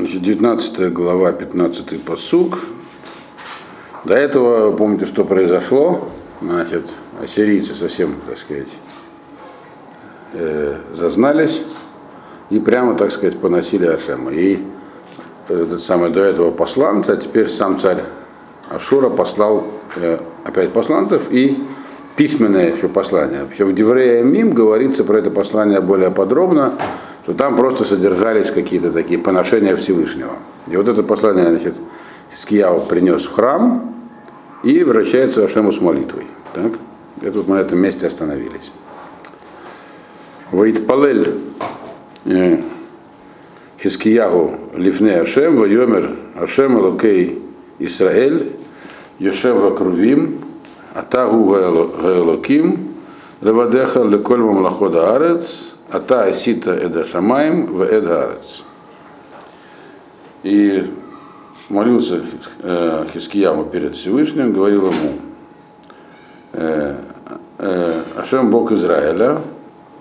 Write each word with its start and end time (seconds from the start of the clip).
Значит, 0.00 0.22
19 0.22 0.94
глава, 0.94 1.30
15 1.30 2.02
посук. 2.02 2.60
До 4.06 4.14
этого, 4.14 4.74
помните, 4.74 5.04
что 5.04 5.26
произошло? 5.26 6.08
Значит, 6.40 6.86
ассирийцы 7.22 7.74
совсем, 7.74 8.14
так 8.26 8.38
сказать, 8.38 8.78
э, 10.32 10.78
зазнались 10.94 11.66
и 12.48 12.58
прямо, 12.58 12.94
так 12.94 13.12
сказать, 13.12 13.38
поносили 13.38 13.84
Ашема. 13.84 14.30
И 14.30 14.64
этот 15.48 15.82
самый 15.82 16.08
до 16.08 16.22
этого 16.22 16.50
посланца, 16.50 17.12
а 17.12 17.16
теперь 17.18 17.48
сам 17.48 17.78
царь 17.78 18.02
Ашура 18.70 19.10
послал 19.10 19.66
э, 19.96 20.18
опять 20.44 20.72
посланцев 20.72 21.30
и 21.30 21.62
письменное 22.16 22.74
еще 22.74 22.88
послание. 22.88 23.42
Вообще 23.42 23.66
в 23.66 23.74
Деврея 23.74 24.24
Мим 24.24 24.52
говорится 24.54 25.04
про 25.04 25.18
это 25.18 25.30
послание 25.30 25.82
более 25.82 26.10
подробно, 26.10 26.78
что 27.30 27.38
там 27.38 27.56
просто 27.56 27.84
содержались 27.84 28.50
какие-то 28.50 28.90
такие 28.90 29.20
поношения 29.20 29.76
Всевышнего. 29.76 30.32
И 30.66 30.76
вот 30.76 30.88
это 30.88 31.04
послание, 31.04 31.46
значит, 31.46 31.80
Скияу 32.34 32.80
принес 32.80 33.24
в 33.26 33.32
храм 33.32 33.94
и 34.64 34.82
вращается 34.82 35.44
Ашему 35.44 35.70
с 35.70 35.80
молитвой. 35.80 36.26
Так? 36.54 36.72
Это 37.22 37.38
вот 37.38 37.46
мы 37.46 37.56
на 37.56 37.60
этом 37.60 37.78
месте 37.78 38.08
остановились. 38.08 38.72
Ваитпалель 40.50 41.34
э, 42.24 42.58
Хискиягу 43.80 44.58
Лифне 44.74 45.20
Ашем, 45.20 45.56
Вайомер 45.56 46.16
Ашем 46.34 46.78
Элокей 46.78 47.40
Исраэль, 47.78 48.56
Йошев 49.20 49.56
Вакрувим, 49.56 50.40
Атагу 50.94 51.44
Гаэлоким, 51.44 52.88
Левадеха 53.40 54.02
Леколь 54.02 54.40
Мамлахода 54.40 55.14
Арец, 55.14 55.69
Ата 55.90 56.24
Асита 56.24 56.72
Эда 56.72 57.04
Шамаем 57.04 57.66
в 57.66 57.82
Эда. 57.82 58.36
И 60.44 60.88
молился 61.68 62.22
э, 62.62 63.06
Хискияму 63.12 63.64
перед 63.64 63.96
Всевышним, 63.96 64.52
говорил 64.52 64.86
ему, 64.86 65.18
э, 66.52 66.96
э, 67.58 68.02
Ашем 68.16 68.50
Бог 68.50 68.70
Израиля, 68.72 69.40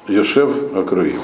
Йошев 0.08 0.76
Акруим, 0.76 1.20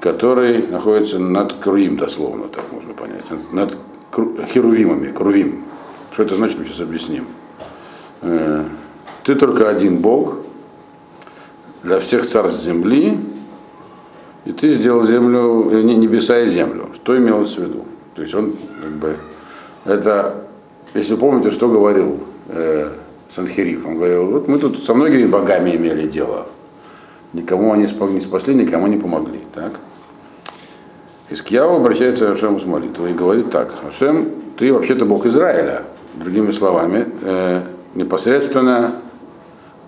который 0.00 0.66
находится 0.66 1.18
над 1.18 1.54
Круим, 1.54 1.96
дословно, 1.96 2.48
так 2.48 2.70
можно 2.72 2.92
понять, 2.92 3.24
над 3.52 3.76
Херувимами, 4.12 5.12
Крувим. 5.12 5.64
Что 6.12 6.22
это 6.22 6.34
значит, 6.34 6.58
мы 6.58 6.64
сейчас 6.64 6.80
объясним. 6.80 7.26
Ты 9.24 9.34
только 9.34 9.68
один 9.68 9.98
Бог 9.98 10.38
для 11.82 11.98
всех 11.98 12.26
царств 12.26 12.62
земли, 12.62 13.18
и 14.46 14.52
ты 14.52 14.72
сделал 14.72 15.02
землю, 15.02 15.82
небеса 15.82 16.40
и 16.40 16.46
землю. 16.46 16.88
Что 16.94 17.16
имелось 17.18 17.56
в 17.56 17.62
виду? 17.62 17.84
То 18.14 18.22
есть 18.22 18.34
он 18.34 18.54
как 18.80 18.92
бы 18.92 19.16
это, 19.84 20.44
если 20.94 21.14
вы 21.14 21.18
помните, 21.18 21.50
что 21.50 21.68
говорил 21.68 22.20
э, 22.48 22.90
Санхериф, 23.28 23.84
он 23.84 23.96
говорил, 23.96 24.26
вот 24.26 24.48
мы 24.48 24.58
тут 24.58 24.78
со 24.78 24.94
многими 24.94 25.26
богами 25.26 25.74
имели 25.76 26.06
дело, 26.06 26.46
никому 27.32 27.72
они 27.72 27.82
не 27.82 28.20
спасли, 28.20 28.54
никому 28.54 28.86
не 28.86 28.96
помогли. 28.96 29.40
Так? 29.52 29.72
Искьяу 31.28 31.74
обращается 31.74 32.28
к 32.28 32.30
Ашему 32.30 32.60
с 32.60 32.64
молитвой 32.64 33.10
и 33.10 33.14
говорит 33.14 33.50
так, 33.50 33.74
Ашем, 33.88 34.28
ты 34.56 34.72
вообще-то 34.72 35.04
Бог 35.06 35.26
Израиля, 35.26 35.82
другими 36.14 36.52
словами, 36.52 37.06
э, 37.22 37.62
непосредственно 37.96 38.92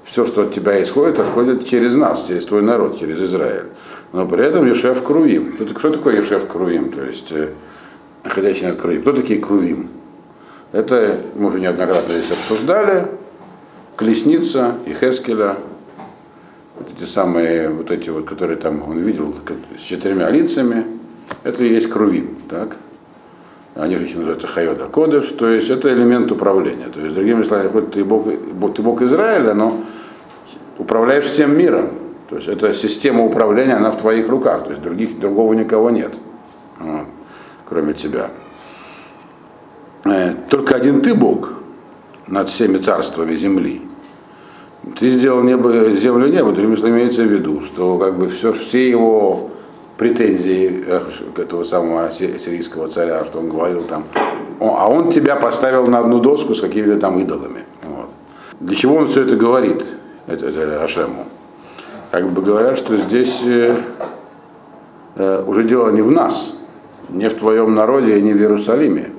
все, 0.05 0.25
что 0.25 0.43
от 0.43 0.55
тебя 0.55 0.83
исходит, 0.83 1.21
отходит 1.21 1.65
через 1.65 1.95
нас, 1.95 2.25
через 2.27 2.45
твой 2.45 2.63
народ, 2.63 2.99
через 2.99 3.21
Израиль. 3.21 3.67
Но 4.13 4.27
при 4.27 4.45
этом 4.45 4.67
Ешев 4.67 5.03
Крувим. 5.03 5.55
Что 5.79 5.91
такое 5.91 6.19
Ешев 6.19 6.47
Крувим? 6.47 6.91
То 6.93 7.05
есть 7.05 7.31
э, 7.31 7.51
находящий 8.25 8.67
над 8.67 8.81
Крувим. 8.81 9.03
Кто 9.03 9.13
такие 9.13 9.41
Крувим? 9.41 9.91
Это 10.73 11.21
мы 11.35 11.47
уже 11.49 11.61
неоднократно 11.61 12.13
здесь 12.13 12.31
обсуждали. 12.31 13.07
Колесница 13.97 14.75
и 14.87 14.93
Хескеля, 14.93 15.57
вот 16.79 16.89
эти 16.97 17.09
самые, 17.09 17.69
вот 17.69 17.91
эти 17.91 18.11
вот, 18.11 18.27
которые 18.27 18.57
там 18.57 18.83
он 18.89 18.99
видел 18.99 19.35
с 19.79 19.83
четырьмя 19.83 20.31
лицами, 20.31 20.85
это 21.43 21.65
и 21.65 21.73
есть 21.73 21.91
Крувим, 21.91 22.37
так? 22.49 22.77
Они 23.75 23.97
же 23.97 24.05
еще 24.05 24.17
называются 24.17 24.47
Хайода 24.47 24.87
Кодыш, 24.87 25.27
то 25.29 25.49
есть 25.49 25.71
это 25.71 25.93
элемент 25.93 26.33
управления. 26.33 26.89
То 26.93 27.01
есть, 27.01 27.15
другими 27.15 27.43
словами, 27.43 27.69
хоть 27.69 27.93
ты 27.93 28.05
бог, 28.05 28.25
ты 28.75 28.83
бог 28.83 29.03
Израиля, 29.03 29.55
но 29.55 29.81
управляешь 30.79 31.25
всем 31.25 31.57
миром. 31.57 31.91
То 32.29 32.37
есть 32.37 32.49
это 32.49 32.75
система 32.75 33.25
управления, 33.25 33.75
она 33.75 33.91
в 33.91 33.97
твоих 33.97 34.29
руках, 34.29 34.65
то 34.65 34.71
есть 34.71 34.83
других, 34.83 35.19
другого 35.19 35.55
никого 35.55 35.91
нет, 35.91 36.13
вот, 36.79 37.07
кроме 37.67 37.95
тебя. 37.95 38.31
Э, 40.05 40.35
только 40.51 40.75
один 40.75 41.01
ты 41.01 41.15
Бог 41.15 41.55
над 42.27 42.51
всеми 42.51 42.77
царствами 42.79 43.35
земли. 43.35 43.81
Ты 44.99 45.09
сделал 45.09 45.43
небо, 45.43 45.97
землю 45.97 46.29
небо, 46.29 46.53
другими 46.53 46.77
словами, 46.77 47.01
имеется 47.01 47.23
в 47.23 47.33
виду, 47.33 47.63
что 47.63 47.99
как 47.99 48.19
бы 48.19 48.29
все, 48.29 48.53
все 48.53 48.89
его 48.89 49.51
претензии 49.97 50.85
э, 50.87 51.01
этого 51.37 51.65
самого 51.65 52.11
сирийского 52.11 52.89
царя, 52.89 53.25
что 53.25 53.39
он 53.39 53.49
говорил 53.49 53.83
там, 53.85 54.05
а 54.61 54.89
он 54.89 55.11
тебя 55.11 55.37
поставил 55.37 55.87
на 55.87 56.01
одну 56.01 56.21
доску 56.21 56.55
с 56.55 56.61
какими-то 56.61 57.01
там 57.01 57.19
идолами. 57.19 57.65
Вот. 57.83 58.11
Для 58.61 58.77
чего 58.77 58.97
он 58.97 59.07
все 59.07 59.23
это 59.23 59.35
говорит, 59.37 59.85
это, 60.27 60.47
это 60.47 60.85
Ашему? 60.85 61.25
Как 62.11 62.31
бы 62.31 62.41
говорят, 62.41 62.79
что 62.79 62.97
здесь 62.97 63.43
э, 63.45 63.77
э, 65.17 65.45
уже 65.47 65.65
дело 65.65 65.91
не 65.91 66.01
в 66.01 66.11
нас, 66.11 66.55
не 67.11 67.29
в 67.29 67.35
твоем 67.35 67.75
народе 67.75 68.19
и 68.19 68.23
не 68.23 68.33
в 68.33 68.39
Иерусалиме. 68.39 69.11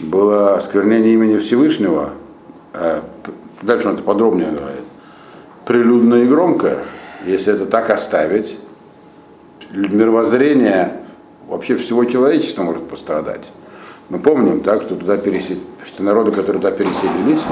Было 0.00 0.54
осквернение 0.54 1.14
имени 1.14 1.36
Всевышнего, 1.38 2.10
э, 2.74 3.00
дальше 3.62 3.88
он 3.88 3.94
это 3.94 4.02
подробнее 4.02 4.50
говорит, 4.50 4.84
прилюдное 5.66 6.24
и 6.24 6.26
громкое, 6.26 6.78
если 7.24 7.54
это 7.54 7.64
так 7.64 7.90
оставить, 7.90 8.58
мировоззрение 9.70 11.00
вообще 11.46 11.76
всего 11.76 12.04
человечества 12.04 12.64
может 12.64 12.88
пострадать. 12.88 13.52
Мы 14.10 14.18
помним, 14.20 14.60
так, 14.60 14.82
что 14.82 14.96
туда 14.96 15.18
пересел... 15.18 15.58
что 15.84 16.02
народы, 16.02 16.30
которые 16.30 16.62
туда 16.62 16.70
переселились, 16.70 17.42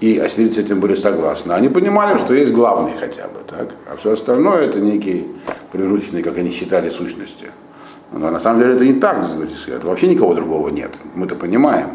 и 0.00 0.18
ассирийцы 0.18 0.62
этим 0.62 0.80
были 0.80 0.94
согласны. 0.94 1.52
Они 1.52 1.68
понимали, 1.68 2.16
что 2.16 2.32
есть 2.32 2.52
главный 2.52 2.92
хотя 2.98 3.24
бы, 3.24 3.40
так, 3.46 3.74
а 3.90 3.96
все 3.96 4.12
остальное 4.12 4.66
это 4.66 4.80
некие 4.80 5.26
приручные, 5.72 6.22
как 6.22 6.38
они 6.38 6.50
считали, 6.50 6.88
сущности. 6.88 7.50
Но 8.12 8.30
на 8.30 8.40
самом 8.40 8.60
деле 8.60 8.76
это 8.76 8.84
не 8.84 8.94
так, 8.94 9.26
это 9.68 9.86
вообще 9.86 10.08
никого 10.08 10.32
другого 10.32 10.70
нет. 10.70 10.92
Мы 11.14 11.26
это 11.26 11.34
понимаем. 11.34 11.88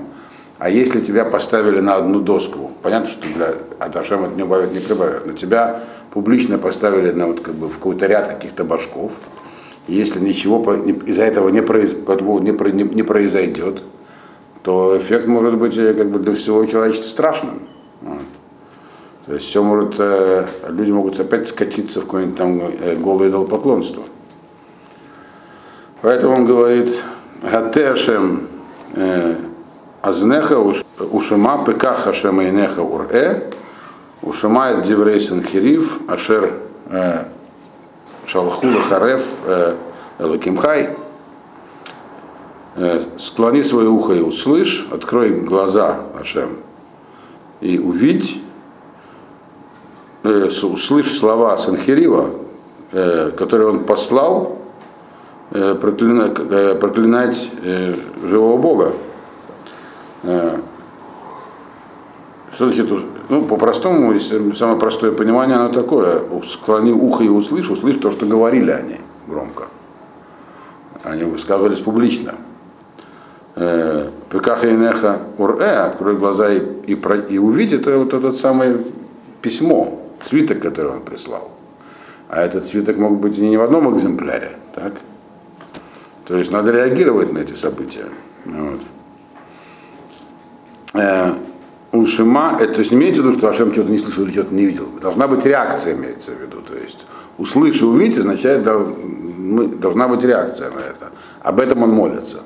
А 0.60 0.70
если 0.70 1.00
тебя 1.00 1.26
поставили 1.26 1.80
на 1.80 1.96
одну 1.96 2.20
доску, 2.20 2.70
понятно, 2.84 3.10
что 3.10 3.26
для 3.34 3.56
от 3.80 3.96
Ашема 3.96 4.28
это 4.28 4.36
не 4.36 4.44
убавят, 4.44 4.72
не 4.72 4.80
прибавят, 4.80 5.26
но 5.26 5.34
тебя 5.34 5.82
публично 6.12 6.60
поставили 6.60 7.12
на 7.12 7.26
вот 7.26 7.40
как 7.40 7.56
бы 7.56 7.68
в 7.68 7.74
какой-то 7.74 8.06
ряд 8.06 8.28
каких-то 8.28 8.64
башков, 8.64 9.14
если 9.88 10.20
ничего 10.20 10.62
из-за 11.08 11.24
этого 11.24 11.50
не, 11.50 11.64
произ, 11.64 11.94
не, 11.94 12.84
не 12.84 13.02
произойдет, 13.02 13.82
то 14.64 14.98
эффект 14.98 15.28
может 15.28 15.58
быть 15.58 15.76
э, 15.78 15.94
как 15.94 16.12
бы 16.12 16.20
для 16.20 16.34
всего 16.34 16.66
человечества 16.66 17.08
страшным. 17.08 17.68
Вот. 18.02 18.20
То 19.26 19.34
есть 19.34 19.48
все 19.48 19.64
может, 19.64 19.96
э, 19.98 20.46
люди 20.70 20.92
могут 20.92 21.20
опять 21.20 21.48
скатиться 21.48 22.02
в 22.02 22.06
какое-нибудь 22.06 22.38
там 22.38 22.60
э, 22.60 22.96
голое 22.96 23.30
идолопоклонство. 23.30 24.04
Поэтому 26.02 26.36
он 26.36 26.46
говорит, 26.46 27.04
Гатешем 27.44 28.48
Азнеха 30.02 30.58
Ушима 31.00 31.64
Пеках 31.64 32.00
Хашема 32.00 32.50
Инеха 32.50 32.82
Ур-Э 32.82 33.52
Ушима 34.24 34.82
Диврей 34.82 35.20
Санхирив 35.20 36.00
Ашер 36.08 36.54
Шалхула 38.26 38.82
Харев 38.90 39.26
Элакимхай. 40.18 40.98
Склони 43.18 43.64
свое 43.64 43.90
ухо 43.90 44.14
и 44.14 44.22
услышь, 44.22 44.88
открой 44.92 45.36
глаза, 45.36 46.06
Ашем, 46.18 46.60
и 47.60 47.78
увидь, 47.78 48.42
э, 50.24 50.46
услышь 50.46 51.12
слова 51.12 51.58
Санхирива, 51.58 52.30
э, 52.92 53.32
которые 53.32 53.70
он 53.70 53.84
послал 53.84 54.58
э, 55.52 55.76
проклинать, 55.76 56.40
э, 56.40 56.76
проклинать 56.76 57.52
э, 57.62 57.96
живого 58.24 58.58
Бога. 58.58 58.94
Э, 60.24 60.60
что 62.54 62.72
ну, 63.30 63.44
по-простому, 63.44 64.18
самое 64.20 64.80
простое 64.80 65.12
понимание, 65.12 65.58
оно 65.58 65.74
такое, 65.74 66.22
склони 66.46 66.92
ухо 66.92 67.24
и 67.24 67.30
услышь, 67.30 67.70
услышь 67.70 67.96
то, 67.98 68.12
что 68.12 68.26
говорили 68.26 68.72
они 68.72 68.98
громко. 69.28 69.68
Они 71.04 71.24
высказывались 71.24 71.80
публично. 71.80 72.36
Э, 73.56 74.10
Пекаха 74.30 74.68
и 74.68 74.74
Неха 74.74 75.20
Ур-Э, 75.38 75.88
открой 75.88 76.16
глаза 76.16 76.52
и, 76.54 76.62
и, 76.88 76.94
и 77.30 77.38
увидь, 77.38 77.74
это 77.74 77.98
вот 77.98 78.14
это 78.14 78.32
самое 78.32 78.78
письмо, 79.42 80.02
свиток, 80.22 80.62
который 80.62 80.92
он 80.92 81.02
прислал. 81.02 81.52
А 82.30 82.42
этот 82.42 82.66
свиток 82.66 82.98
мог 82.98 83.20
быть 83.20 83.38
и 83.38 83.42
не 83.42 83.58
в 83.58 83.62
одном 83.62 83.94
экземпляре, 83.96 84.58
так? 84.74 84.94
То 86.28 86.38
есть 86.38 86.52
надо 86.52 86.72
реагировать 86.72 87.34
на 87.34 87.40
эти 87.40 87.54
события. 87.54 88.06
Вот. 88.46 88.80
Э, 90.94 91.34
Ушима, 91.92 92.58
это, 92.58 92.76
то 92.76 92.80
есть 92.80 92.94
имеется 92.94 93.22
в 93.22 93.26
виду, 93.26 93.38
что 93.38 93.50
Ашем 93.50 93.74
что-то 93.74 93.92
не 93.92 93.98
слышал 93.98 94.24
или 94.24 94.32
что-то 94.32 94.54
не 94.54 94.66
видел. 94.66 94.88
Должна 95.02 95.28
быть 95.28 95.46
реакция, 95.46 95.94
имеется 95.94 96.32
в 96.32 96.40
виду. 96.40 96.62
То 96.62 96.76
есть 96.76 97.06
услышь 97.38 97.82
и 97.82 97.86
увидеть 97.86 98.20
означает, 98.20 98.64
должна 98.64 100.08
быть 100.08 100.24
реакция 100.24 100.72
на 100.72 100.80
это. 100.80 101.12
Об 101.42 101.60
этом 101.60 101.84
он 101.84 101.90
молится. 101.90 102.38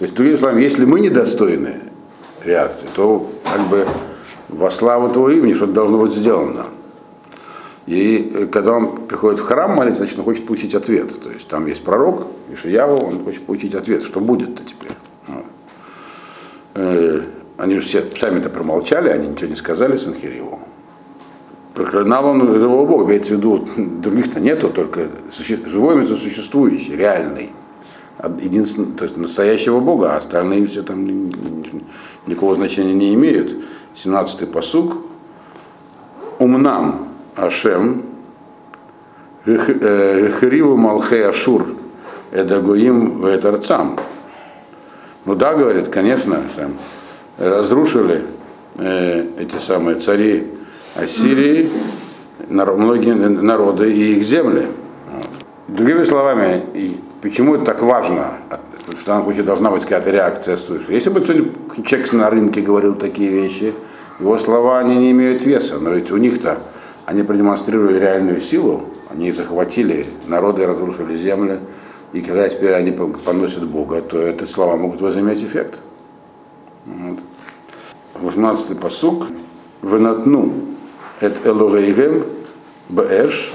То 0.00 0.04
есть, 0.04 0.16
другими 0.16 0.36
словами, 0.36 0.62
если 0.62 0.86
мы 0.86 0.98
недостойны 1.00 1.74
реакции, 2.42 2.86
то 2.96 3.30
как 3.44 3.60
бы 3.68 3.86
во 4.48 4.70
славу 4.70 5.10
твоего 5.10 5.30
имени 5.30 5.52
что-то 5.52 5.74
должно 5.74 5.98
быть 5.98 6.14
сделано. 6.14 6.64
И 7.84 8.32
э, 8.32 8.46
когда 8.46 8.72
он 8.72 8.96
приходит 9.06 9.40
в 9.40 9.42
храм 9.42 9.76
молиться, 9.76 9.98
значит, 9.98 10.18
он 10.18 10.24
хочет 10.24 10.46
получить 10.46 10.74
ответ. 10.74 11.20
То 11.20 11.30
есть 11.30 11.46
там 11.48 11.66
есть 11.66 11.84
пророк, 11.84 12.28
Ишияву, 12.50 12.96
он 12.96 13.24
хочет 13.24 13.44
получить 13.44 13.74
ответ, 13.74 14.02
что 14.02 14.20
будет-то 14.20 14.64
теперь. 14.64 14.96
Вот. 15.26 15.44
Э, 16.76 17.20
они 17.58 17.74
же 17.74 17.80
все 17.82 18.02
сами-то 18.16 18.48
промолчали, 18.48 19.10
они 19.10 19.28
ничего 19.28 19.50
не 19.50 19.56
сказали 19.56 19.98
Санхириву. 19.98 20.60
Проклинал 21.74 22.24
он 22.24 22.40
живого 22.58 22.86
Бога, 22.86 23.04
имеется 23.04 23.34
в 23.34 23.36
виду, 23.36 23.66
других-то 23.76 24.40
нету, 24.40 24.70
только 24.70 25.08
живой 25.66 26.06
существующий, 26.06 26.96
реальный. 26.96 27.50
Единственный, 28.40 28.92
то 28.92 29.04
есть 29.04 29.16
настоящего 29.16 29.80
Бога, 29.80 30.14
а 30.14 30.16
остальные 30.16 30.66
все 30.66 30.82
там 30.82 31.30
никакого 32.26 32.54
значения 32.54 32.92
не 32.92 33.14
имеют. 33.14 33.56
17-й 33.94 34.46
посуг. 34.46 34.96
Умнам 36.38 37.08
Ашем 37.36 38.04
Рехриву 39.44 40.76
Малхе 40.76 41.26
Ашур 41.26 41.66
Эдагоим 42.32 43.26
Ветарцам. 43.26 43.98
Ну 45.24 45.34
да, 45.34 45.54
говорит, 45.54 45.88
конечно, 45.88 46.42
разрушили 47.38 48.22
э, 48.76 49.26
эти 49.38 49.56
самые 49.56 49.96
цари 49.96 50.46
Ассирии, 50.94 51.70
многие 52.48 53.14
народы 53.14 53.92
и 53.92 54.16
их 54.16 54.24
земли. 54.24 54.66
Вот. 55.08 55.28
Другими 55.68 56.04
словами, 56.04 56.64
почему 57.20 57.54
это 57.54 57.64
так 57.66 57.82
важно, 57.82 58.38
что 58.82 58.96
в 58.96 59.04
данном 59.04 59.24
случае 59.24 59.42
должна 59.44 59.70
быть 59.70 59.82
какая-то 59.82 60.10
реакция 60.10 60.56
свыше. 60.56 60.92
Если 60.92 61.10
бы 61.10 61.20
человек 61.24 62.12
на 62.12 62.30
рынке 62.30 62.60
говорил 62.60 62.94
такие 62.94 63.30
вещи, 63.30 63.72
его 64.18 64.36
слова 64.38 64.80
они 64.80 64.96
не 64.96 65.10
имеют 65.12 65.44
веса, 65.44 65.78
но 65.78 65.90
ведь 65.90 66.10
у 66.10 66.16
них-то 66.16 66.62
они 67.06 67.22
продемонстрировали 67.22 67.98
реальную 67.98 68.40
силу, 68.40 68.84
они 69.10 69.32
захватили 69.32 70.06
народы, 70.26 70.66
разрушили 70.66 71.16
земли, 71.16 71.58
и 72.12 72.20
когда 72.20 72.48
теперь 72.48 72.74
они 72.74 72.90
поносят 72.92 73.64
Бога, 73.64 74.02
то 74.02 74.20
эти 74.20 74.44
слова 74.44 74.76
могут 74.76 75.00
возыметь 75.00 75.42
эффект. 75.42 75.80
Вот. 76.86 77.18
18-й 78.14 78.76
посук. 78.76 79.26
Венатну 79.82 80.52
эт 81.20 81.46
Элогейгем 81.46 82.22
бэш 82.90 83.54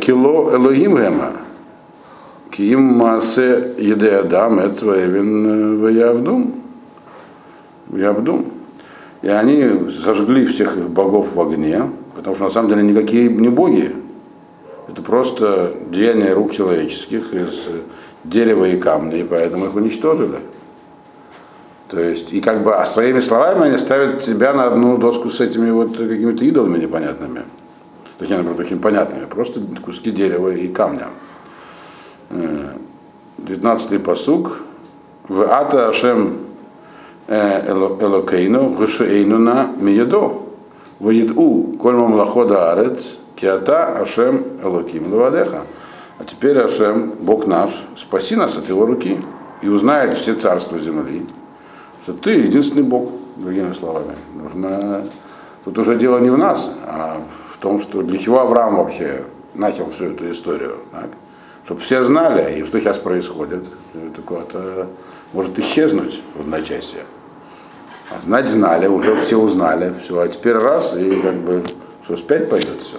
кило 0.00 0.54
Элогим 0.56 0.96
гема. 0.96 1.32
Киим 2.52 2.82
масе 2.82 3.72
еде 3.78 4.16
адам 4.16 4.60
эт 4.60 4.78
своевин 4.78 5.80
ваявдум. 5.80 6.54
Ваявдум. 7.86 8.52
И 9.22 9.28
они 9.28 9.88
зажгли 9.88 10.44
всех 10.44 10.76
их 10.76 10.90
богов 10.90 11.34
в 11.34 11.40
огне, 11.40 11.90
потому 12.14 12.36
что 12.36 12.44
на 12.44 12.50
самом 12.50 12.68
деле 12.68 12.82
никакие 12.82 13.30
не 13.30 13.48
боги. 13.48 13.96
Это 14.86 15.00
просто 15.00 15.74
деяния 15.90 16.34
рук 16.34 16.52
человеческих 16.52 17.32
из 17.32 17.68
дерева 18.24 18.66
и 18.66 18.76
камня, 18.78 19.16
и 19.16 19.24
поэтому 19.24 19.66
их 19.66 19.74
уничтожили. 19.74 20.36
То 21.88 22.00
есть, 22.00 22.34
и 22.34 22.42
как 22.42 22.62
бы 22.62 22.74
а 22.74 22.84
своими 22.84 23.20
словами 23.20 23.68
они 23.68 23.78
ставят 23.78 24.22
себя 24.22 24.52
на 24.52 24.66
одну 24.66 24.98
доску 24.98 25.30
с 25.30 25.40
этими 25.40 25.70
вот 25.70 25.96
какими-то 25.96 26.44
идолами 26.44 26.78
непонятными. 26.78 27.42
Точнее, 28.18 28.36
наоборот, 28.36 28.60
очень 28.60 28.78
понятными. 28.78 29.24
Просто 29.24 29.60
куски 29.82 30.10
дерева 30.10 30.50
и 30.50 30.68
камня. 30.68 31.08
19-й 32.32 33.98
посуг. 33.98 34.62
В 35.28 35.42
ата 35.42 35.88
Ашем 35.88 36.38
Элокейну, 37.28 38.70
Гушейну 38.70 39.38
на 39.38 39.70
Миедо. 39.78 40.38
Воеду 40.98 41.74
кольма 41.80 42.08
млахода 42.08 42.72
арец, 42.72 43.18
киата 43.36 43.98
Ашем 43.98 44.44
Элоким 44.62 45.12
Лавадеха. 45.12 45.62
А 46.18 46.24
теперь 46.24 46.58
Ашем, 46.58 47.12
Бог 47.20 47.46
наш, 47.46 47.70
спаси 47.96 48.36
нас 48.36 48.56
от 48.56 48.68
его 48.68 48.86
руки 48.86 49.20
и 49.62 49.68
узнает 49.68 50.14
все 50.14 50.34
царства 50.34 50.78
земли 50.78 51.26
что 52.02 52.14
ты 52.14 52.32
единственный 52.32 52.82
Бог, 52.82 53.10
другими 53.36 53.72
словами. 53.72 54.16
Нужно... 54.34 55.04
Тут 55.64 55.78
уже 55.78 55.96
дело 55.96 56.18
не 56.18 56.30
в 56.30 56.36
нас, 56.36 56.72
а 56.84 57.22
в 57.52 57.58
том, 57.58 57.80
что 57.80 58.02
для 58.02 58.18
чего 58.18 58.40
Авраам 58.40 58.76
вообще 58.76 59.24
начал 59.54 59.88
всю 59.90 60.06
эту 60.06 60.28
историю. 60.28 60.78
Так? 60.90 61.10
Чтобы 61.65 61.81
все 61.81 62.03
знали, 62.03 62.59
и 62.59 62.63
что 62.63 62.79
сейчас 62.79 62.97
происходит. 62.97 63.65
Это 63.93 64.87
может 65.33 65.59
исчезнуть 65.59 66.21
в 66.35 66.41
одночасье. 66.41 67.03
А 68.09 68.21
знать 68.21 68.47
знали, 68.49 68.87
уже 68.87 69.15
все 69.17 69.37
узнали, 69.37 69.93
все, 70.01 70.19
а 70.19 70.27
теперь 70.29 70.55
раз, 70.55 70.95
и 70.95 71.19
как 71.19 71.35
бы, 71.35 71.63
что, 72.03 72.15
спять 72.15 72.49
пойдет 72.49 72.81
все. 72.81 72.97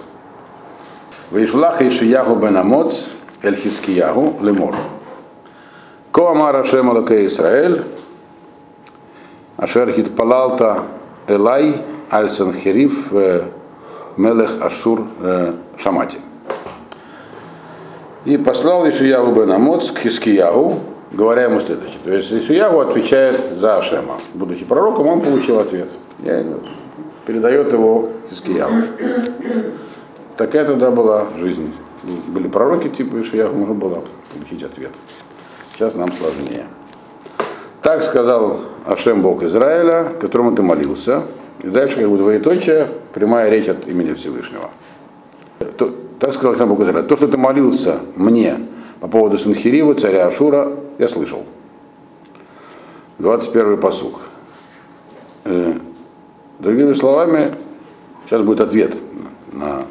Вейшлах 1.31 1.81
Ишиягу 1.81 2.35
бен 2.35 2.57
Амоц, 2.57 3.07
Эль 3.41 3.55
Хискиягу, 3.55 4.37
Лемор. 4.41 4.75
Ко 6.11 6.31
Амара 6.31 6.63
Шем 6.63 6.91
Израиль, 6.91 7.85
Ашер 9.57 9.91
Хитпалалта 9.91 10.83
Элай 11.27 11.81
Аль 12.11 12.29
Санхериф 12.29 13.11
Мелех 14.15 14.61
Ашур 14.61 15.07
Шамати. 15.77 16.19
И 18.24 18.38
послал 18.38 18.88
Ишиягу 18.88 19.32
бен 19.32 19.50
Амоц 19.52 19.90
к 19.90 19.98
Хискиягу, 19.98 20.80
говоря 21.12 21.42
ему 21.42 21.60
следующее. 21.60 21.98
То 22.02 22.10
есть 22.10 22.32
Ишиягу 22.32 22.80
отвечает 22.80 23.38
за 23.58 23.76
Ашема. 23.76 24.14
Будучи 24.32 24.64
пророком, 24.64 25.08
он 25.08 25.20
получил 25.20 25.58
ответ. 25.58 25.90
Передает 27.26 27.72
его 27.72 28.08
Хискиягу. 28.30 28.74
Такая 30.36 30.64
тогда 30.64 30.90
была 30.90 31.26
жизнь. 31.36 31.74
Были 32.28 32.48
пророки 32.48 32.88
типа 32.88 33.20
Ишиягу, 33.20 33.54
можно 33.56 33.74
было 33.74 34.02
получить 34.32 34.62
ответ. 34.62 34.92
Сейчас 35.74 35.94
нам 35.94 36.10
сложнее. 36.12 36.66
Так 37.82 38.02
сказал 38.02 38.60
Ашем 38.86 39.20
Бог 39.20 39.42
Израиля, 39.42 40.06
которому 40.18 40.56
ты 40.56 40.62
молился. 40.62 41.22
И 41.62 41.68
дальше 41.68 42.00
как 42.00 42.08
бы 42.08 42.16
двоеточие, 42.16 42.88
прямая 43.12 43.50
речь 43.50 43.68
от 43.68 43.86
имени 43.86 44.14
Всевышнего. 44.14 44.70
Так 46.18 46.32
сказал 46.32 46.52
Ашем 46.52 46.68
Бог. 46.68 46.78
То, 47.06 47.16
что 47.16 47.28
ты 47.28 47.36
молился 47.36 48.00
мне 48.16 48.56
по 49.00 49.08
поводу 49.08 49.38
Санхирива, 49.38 49.94
царя 49.94 50.26
Ашура, 50.26 50.72
я 50.98 51.08
слышал. 51.08 51.44
21 53.18 53.78
посук. 53.78 54.20
Э, 55.44 55.74
другими 56.58 56.92
словами, 56.92 57.52
сейчас 58.24 58.42
будет 58.42 58.60
ответ 58.60 58.96
на 59.52 59.86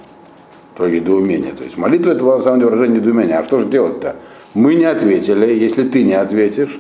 твое 0.76 1.00
недоумение. 1.00 1.54
То 1.54 1.64
есть 1.64 1.78
молитва 1.78 2.12
это 2.12 2.24
на 2.24 2.40
самом 2.40 2.60
деле 2.60 2.72
выражение 2.72 3.00
недоумения. 3.00 3.38
А 3.38 3.44
что 3.44 3.60
же 3.60 3.66
делать-то? 3.68 4.16
Мы 4.54 4.76
не 4.76 4.86
ответили, 4.86 5.46
если 5.54 5.84
ты 5.84 6.04
не 6.04 6.14
ответишь, 6.14 6.80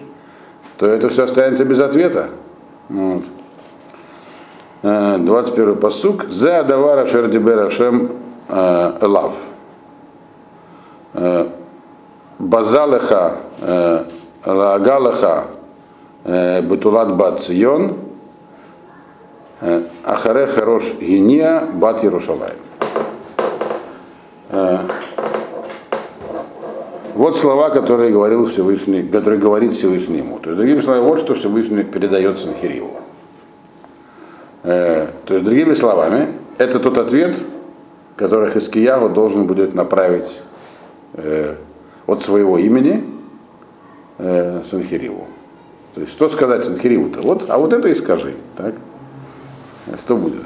то 0.78 0.88
это 0.88 1.10
все 1.10 1.24
останется 1.24 1.66
без 1.66 1.80
ответа. 1.80 2.30
Вот. 2.90 3.24
21 4.82 5.70
э, 5.70 5.76
посук. 5.76 6.26
За 6.30 6.60
Адавара 6.60 7.06
Шердибер 7.06 7.60
Ашем 7.60 8.06
э, 8.06 8.23
Элав. 8.50 9.34
Э, 11.14 11.50
Базалеха 12.40 13.38
Лагалеха 14.46 15.46
Бетулат 16.26 17.16
Бат 17.16 17.40
Цион 17.42 17.98
Ахаре 20.04 20.48
Хорош 20.48 20.96
Гиния 21.00 21.70
Бат 21.74 22.04
Ярушалаем. 22.04 22.58
Вот 27.16 27.38
слова, 27.38 27.70
которые 27.70 28.12
говорил 28.12 28.46
Всевышний, 28.48 29.04
которые 29.04 29.40
говорит 29.40 29.74
Всевышний 29.74 30.18
ему. 30.18 30.40
То 30.40 30.50
есть, 30.50 30.58
другими 30.58 30.82
словами, 30.82 31.04
вот 31.04 31.20
что 31.20 31.36
Всевышний 31.36 31.84
передает 31.84 32.40
Санхириву. 32.40 33.02
Э, 34.64 35.08
то 35.26 35.36
есть, 35.36 35.46
другими 35.46 35.76
словами, 35.76 36.30
это 36.58 36.80
тот 36.80 36.98
ответ, 36.98 37.40
который 38.16 38.50
Хискиягу 38.50 39.10
должен 39.10 39.48
будет 39.48 39.74
направить 39.74 40.40
э, 41.14 41.56
от 42.06 42.24
своего 42.24 42.58
имени 42.58 43.04
э, 44.18 44.64
Санхириву. 44.64 45.28
То 45.96 46.02
есть, 46.02 46.14
что 46.14 46.30
сказать 46.30 46.64
Санхириву-то? 46.64 47.22
Вот, 47.22 47.50
а 47.50 47.58
вот 47.58 47.74
это 47.74 47.90
и 47.90 47.96
скажи. 47.96 48.36
Так? 48.56 48.76
Что 50.00 50.16
будет? 50.16 50.44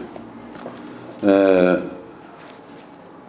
Э, 1.21 1.79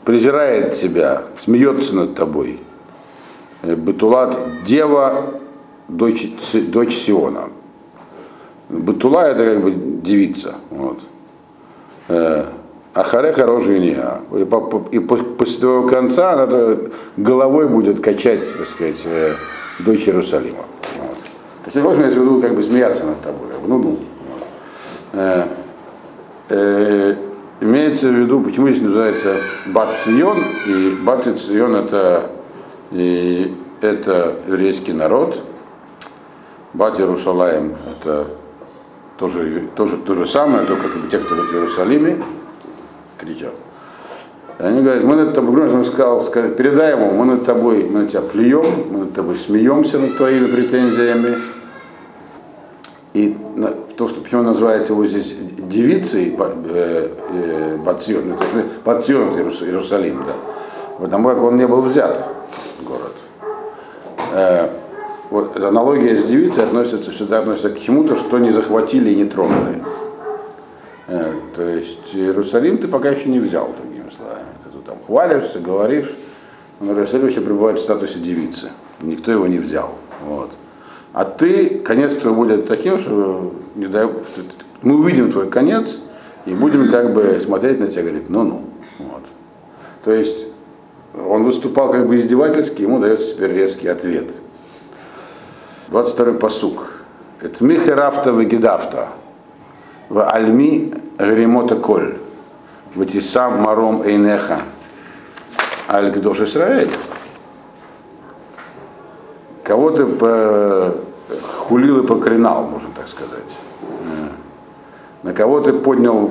презирает 0.04 0.74
тебя, 0.74 1.24
смеется 1.36 1.94
над 1.94 2.14
тобой, 2.14 2.60
Бетулат 3.62 4.38
дева, 4.64 5.40
дочь, 5.88 6.30
дочь 6.68 6.94
Сиона. 6.94 7.48
Бетула 8.68 9.28
это 9.28 9.44
как 9.44 9.62
бы 9.62 9.70
девица. 9.72 10.54
Вот. 10.70 11.00
Ахареха 12.98 13.46
рожения. 13.46 14.22
И, 14.36 14.44
по, 14.44 14.84
и 14.90 14.98
после 14.98 15.60
твоего 15.60 15.86
конца 15.86 16.32
она 16.32 16.78
головой 17.16 17.68
будет 17.68 18.00
качать, 18.00 18.40
так 18.56 18.66
сказать, 18.66 19.06
дочь 19.78 20.08
Иерусалима. 20.08 20.64
Вот. 20.98 21.16
Хотя 21.64 21.80
можно 21.80 22.04
я 22.04 22.10
буду 22.20 22.40
как 22.40 22.56
бы 22.56 22.62
смеяться 22.62 23.06
над 23.06 23.20
тобой. 23.20 23.48
Ну, 23.66 23.78
ну. 23.78 23.90
Вот. 23.90 24.48
Э, 25.12 25.44
э, 26.48 27.14
имеется 27.60 28.08
в 28.08 28.14
виду, 28.14 28.40
почему 28.40 28.68
здесь 28.68 28.82
называется 28.82 29.36
Бат 29.66 29.96
Цион, 29.96 30.42
и 30.66 30.98
Бат 31.00 31.24
Цион 31.38 31.76
это, 31.76 32.30
и, 32.90 33.56
это 33.80 34.34
еврейский 34.48 34.92
народ, 34.92 35.40
Бат 36.74 36.98
Иерушалаем 36.98 37.76
это 37.92 38.26
тоже, 39.18 39.68
тоже 39.76 39.98
то 39.98 40.14
же 40.14 40.26
самое, 40.26 40.66
только 40.66 40.88
как 40.88 41.00
бы 41.00 41.08
те, 41.08 41.18
кто 41.18 41.36
в 41.36 41.52
Иерусалиме, 41.52 42.18
кричат. 43.18 43.52
И 44.58 44.62
они 44.62 44.82
говорят, 44.82 45.04
мы 45.04 45.16
над 45.16 45.34
тобой, 45.34 45.72
он 45.72 45.84
сказал, 45.84 46.20
сказал, 46.22 46.50
передай 46.50 46.92
ему, 46.92 47.12
мы 47.12 47.24
над 47.26 47.44
тобой, 47.44 47.84
мы 47.84 48.00
на 48.00 48.06
тебя 48.08 48.22
плюем, 48.22 48.66
мы 48.90 48.98
над 49.00 49.14
тобой 49.14 49.36
смеемся 49.36 49.98
над 49.98 50.16
твоими 50.16 50.46
претензиями. 50.46 51.36
И 53.14 53.36
то, 53.96 54.08
что 54.08 54.20
почему 54.20 54.42
называется 54.42 54.92
его 54.92 55.06
здесь 55.06 55.34
девицей 55.58 56.36
э, 56.38 57.10
э, 57.32 57.76
Бацион, 57.84 58.28
ну, 58.28 58.36
Бацион 58.84 59.30
Иерусалим, 59.30 60.24
да, 60.26 60.34
потому 61.00 61.28
как 61.28 61.42
он 61.42 61.56
не 61.56 61.66
был 61.66 61.82
взят, 61.82 62.24
город. 62.84 63.14
Э, 64.34 64.68
вот 65.30 65.56
аналогия 65.56 66.16
с 66.16 66.24
девицей 66.24 66.64
относится, 66.64 67.10
всегда 67.10 67.40
относится 67.40 67.70
к 67.70 67.80
чему-то, 67.80 68.16
что 68.16 68.38
не 68.38 68.50
захватили 68.50 69.10
и 69.10 69.16
не 69.16 69.24
тронули. 69.24 69.82
То 71.08 71.62
есть 71.62 72.14
Иерусалим 72.14 72.76
ты 72.78 72.86
пока 72.86 73.08
еще 73.10 73.28
не 73.28 73.40
взял, 73.40 73.72
другими 73.80 74.10
словами. 74.14 74.44
Ты 74.64 74.78
там 74.86 74.98
хвалишься, 75.06 75.58
говоришь, 75.58 76.14
но 76.80 76.92
Иерусалим 76.92 77.28
еще 77.28 77.40
пребывает 77.40 77.78
в 77.78 77.82
статусе 77.82 78.18
девицы. 78.18 78.68
Никто 79.00 79.32
его 79.32 79.46
не 79.46 79.58
взял. 79.58 79.94
Вот. 80.22 80.50
А 81.14 81.24
ты, 81.24 81.80
конец 81.80 82.16
твой 82.16 82.34
будет 82.34 82.66
таким, 82.66 82.98
что 82.98 83.54
не 83.74 83.86
дай, 83.86 84.06
мы 84.82 84.96
увидим 84.96 85.32
твой 85.32 85.48
конец 85.48 85.98
и 86.44 86.52
будем 86.52 86.90
как 86.90 87.14
бы 87.14 87.40
смотреть 87.40 87.80
на 87.80 87.88
тебя, 87.88 88.02
говорит, 88.02 88.28
ну-ну. 88.28 88.64
Вот. 88.98 89.22
То 90.04 90.12
есть 90.12 90.46
он 91.14 91.44
выступал 91.44 91.90
как 91.90 92.06
бы 92.06 92.18
издевательски, 92.18 92.82
ему 92.82 92.98
дается 92.98 93.34
теперь 93.34 93.52
резкий 93.52 93.88
ответ. 93.88 94.30
22-й 95.90 96.34
посук. 96.34 97.02
Это 97.40 97.64
Михерафта 97.64 98.30
Вегидафта. 98.30 99.08
В 100.08 100.22
Альми 100.22 100.92
Гремота 101.18 101.76
Коль. 101.76 102.16
В 102.94 103.20
сам 103.20 103.60
Маром 103.60 104.02
Эйнеха. 104.02 104.60
Аль 105.88 106.10
Гдош 106.10 106.40
Исраэль. 106.40 106.90
Кого 109.62 109.90
ты 109.90 110.06
хулил 111.42 112.02
и 112.02 112.06
проклинал, 112.06 112.64
можно 112.64 112.88
так 112.94 113.08
сказать. 113.08 113.56
На 115.22 115.34
кого 115.34 115.60
ты 115.60 115.72
поднял 115.72 116.30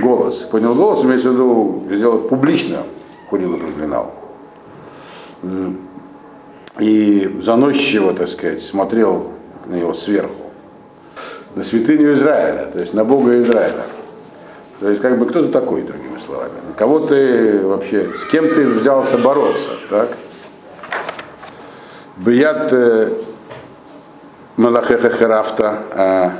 голос. 0.00 0.40
Поднял 0.40 0.74
голос, 0.74 1.04
имеется 1.04 1.30
в 1.30 1.32
виду, 1.34 1.84
сделал 1.90 2.20
публично 2.20 2.78
хулил 3.28 3.54
и 3.56 3.60
проклинал. 3.60 4.14
И 6.80 7.38
заносчиво, 7.42 8.14
так 8.14 8.28
сказать, 8.28 8.62
смотрел 8.62 9.32
на 9.66 9.74
него 9.74 9.92
сверху. 9.92 10.47
На 11.58 11.64
святыню 11.64 12.12
Израиля, 12.12 12.70
то 12.72 12.78
есть 12.78 12.94
на 12.94 13.04
Бога 13.04 13.36
Израиля. 13.40 13.82
То 14.78 14.88
есть 14.90 15.02
как 15.02 15.18
бы 15.18 15.26
кто 15.26 15.42
ты 15.42 15.48
такой, 15.48 15.82
другими 15.82 16.16
словами. 16.24 16.52
Кого 16.76 17.00
ты 17.00 17.58
вообще, 17.66 18.12
с 18.16 18.24
кем 18.26 18.44
ты 18.54 18.64
взялся 18.64 19.18
бороться, 19.18 19.70
так? 19.90 20.08
Бият 22.18 22.72
э, 22.72 23.08
Малахеха 24.56 25.10
Херафта 25.10 25.80
а, 25.90 26.32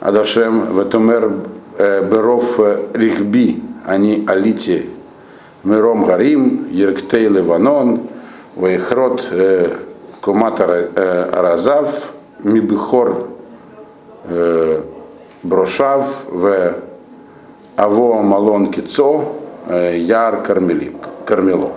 Адашем 0.00 0.74
Ветумер 0.74 1.30
э, 1.76 2.02
Беров 2.10 2.58
э, 2.60 2.78
Рихби, 2.94 3.62
они 3.84 4.24
Алити 4.26 4.88
Миром 5.64 6.06
Гарим, 6.06 6.70
Ерктей 6.70 7.28
Ливанон, 7.28 8.08
Вейхрот 8.56 9.30
Куматар 10.22 10.88
Аразав, 10.96 12.14
Мибихор 12.38 13.34
Брошав, 15.42 16.24
в 16.28 16.74
Аво 17.76 18.22
Малон 18.22 18.72
Кицо, 18.72 19.32
Яр 19.68 20.42
Кармело. 20.42 21.72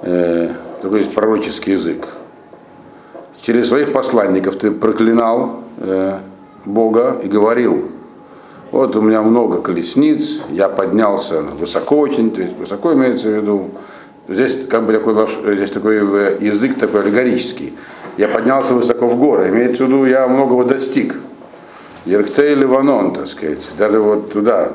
Такой 0.00 1.00
есть 1.00 1.14
пророческий 1.14 1.74
язык. 1.74 2.08
Через 3.42 3.68
своих 3.68 3.92
посланников 3.92 4.56
ты 4.56 4.70
проклинал 4.70 5.60
Бога 6.64 7.20
и 7.22 7.28
говорил, 7.28 7.90
вот 8.70 8.96
у 8.96 9.02
меня 9.02 9.22
много 9.22 9.62
колесниц, 9.62 10.40
я 10.50 10.68
поднялся 10.68 11.42
высоко 11.42 11.98
очень, 11.98 12.32
то 12.32 12.40
есть 12.40 12.56
высоко 12.56 12.92
имеется 12.94 13.28
в 13.28 13.32
виду, 13.32 13.70
здесь 14.28 14.66
как 14.66 14.86
бы 14.86 14.92
такой, 14.94 15.14
здесь 15.54 15.70
такой 15.70 15.98
э, 15.98 16.38
язык 16.40 16.78
такой 16.78 17.02
аллегорический, 17.02 17.74
я 18.16 18.28
поднялся 18.28 18.74
высоко 18.74 19.06
в 19.06 19.18
горы, 19.18 19.48
имеется 19.48 19.84
в 19.84 19.88
виду, 19.88 20.04
я 20.06 20.26
многого 20.26 20.64
достиг. 20.64 21.16
Ерктей 22.04 22.54
Ливанон, 22.54 23.14
так 23.14 23.26
сказать, 23.26 23.66
даже 23.78 23.98
вот 23.98 24.32
туда, 24.32 24.72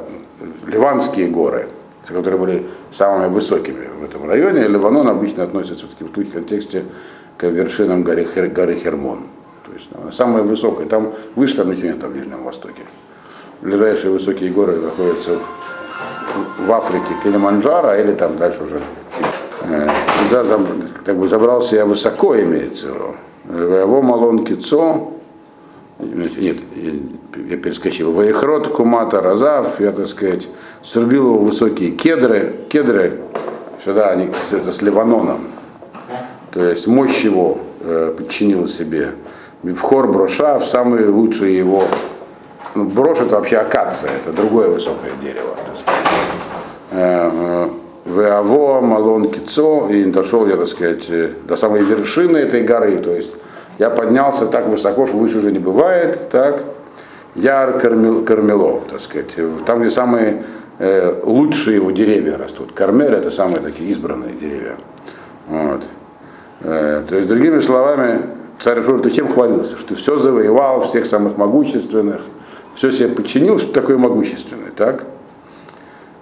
Ливанские 0.66 1.28
горы, 1.28 1.68
которые 2.08 2.40
были 2.40 2.66
самыми 2.92 3.32
высокими 3.32 3.88
в 4.00 4.04
этом 4.04 4.28
районе. 4.28 4.68
Ливанон 4.68 5.08
обычно 5.08 5.44
относится 5.44 5.86
в 5.86 6.32
контексте 6.32 6.86
к 7.38 7.44
вершинам 7.44 8.04
горы, 8.04 8.26
горы 8.26 8.76
Хермон. 8.76 9.28
То 9.66 9.72
есть 9.74 10.16
самая 10.16 10.44
высокая. 10.44 10.88
Там 10.88 11.14
выше 11.36 11.58
там 11.58 11.72
ничего 11.72 11.88
нет 11.88 12.02
на 12.02 12.10
Ближнем 12.10 12.44
Востоке. 12.44 12.82
Ближайшие 13.62 14.12
высокие 14.12 14.50
горы 14.50 14.78
находятся 14.78 15.38
в 16.60 16.72
Африке, 16.72 17.14
Килиманджаро, 17.24 17.96
или 17.96 18.14
там 18.14 18.38
дальше 18.38 18.64
уже. 18.64 18.80
Э, 19.70 19.88
туда 20.30 20.60
как 21.06 21.18
бы 21.18 21.28
забрался 21.28 21.76
я 21.76 21.86
высоко, 21.86 22.40
имеется 22.40 22.88
в 22.88 22.94
виду. 22.94 23.16
Его 23.50 24.02
малон 24.04 24.46
кицо, 24.46 25.12
нет, 25.98 26.58
я 27.36 27.58
перескочил. 27.58 28.12
Ваехрот, 28.12 28.68
Кумата, 28.70 29.22
Разав, 29.22 29.82
я, 29.82 29.92
так 29.92 30.08
сказать, 30.08 30.48
срубил 30.84 31.34
его 31.34 31.40
высокие 31.40 31.92
кедры, 31.92 32.56
кедры, 32.70 33.22
сюда 33.84 34.12
они, 34.12 34.30
это 34.52 34.72
с 34.72 34.82
Ливаноном, 34.82 35.40
то 36.52 36.64
есть 36.64 36.88
мощь 36.88 37.24
его 37.24 37.58
э, 37.82 38.14
подчинила 38.16 38.68
себе. 38.68 39.14
Мивхор 39.64 40.08
броша 40.08 40.58
в 40.60 40.66
самые 40.66 41.10
лучшие 41.10 41.58
его. 41.58 41.84
Ну, 42.76 42.86
брошь 42.86 43.20
это 43.20 43.36
вообще 43.36 43.58
акация, 43.58 44.12
это 44.12 44.32
другое 44.32 44.70
высокое 44.70 45.12
дерево. 45.22 45.56
Э, 46.92 47.68
э, 48.06 48.10
Веаво, 48.12 48.82
Малон 48.82 49.30
Кицо, 49.30 49.90
и 49.90 50.06
дошел 50.06 50.48
я, 50.48 50.58
так 50.58 50.68
сказать, 50.68 51.10
э, 51.10 51.32
до 51.48 51.56
самой 51.56 51.82
вершины 51.82 52.38
этой 52.38 52.64
горы. 52.64 52.98
То 52.98 53.12
есть 53.12 53.32
я 53.78 53.90
поднялся 53.90 54.46
так 54.46 54.68
высоко, 54.68 55.06
что 55.06 55.18
выше 55.18 55.38
уже 55.38 55.52
не 55.52 55.60
бывает. 55.60 56.30
Так. 56.30 56.64
Яр 57.36 57.80
Кармело 57.80 58.82
так 58.90 59.00
сказать. 59.02 59.36
Там, 59.66 59.80
где 59.80 59.90
самые 59.90 60.44
э, 60.80 61.22
лучшие 61.24 61.76
его 61.76 61.92
деревья 61.92 62.38
растут. 62.38 62.72
Кармель 62.74 63.14
это 63.14 63.32
самые 63.32 63.60
такие 63.60 63.90
избранные 63.90 64.34
деревья. 64.34 64.76
Вот. 65.48 65.84
Э, 66.62 67.04
то 67.08 67.16
есть, 67.16 67.28
другими 67.28 67.60
словами, 67.60 68.22
царь 68.60 68.84
Шур, 68.84 69.00
ты 69.02 69.12
чем 69.12 69.28
хвалился? 69.28 69.78
Что 69.78 69.90
ты 69.90 69.96
все 69.96 70.18
завоевал, 70.18 70.82
всех 70.82 71.06
самых 71.06 71.38
могущественных, 71.38 72.22
все 72.76 72.92
себе 72.92 73.10
подчинил, 73.10 73.58
что 73.58 73.72
такое 73.74 73.98
могущественный, 73.98 74.72
так? 74.76 75.06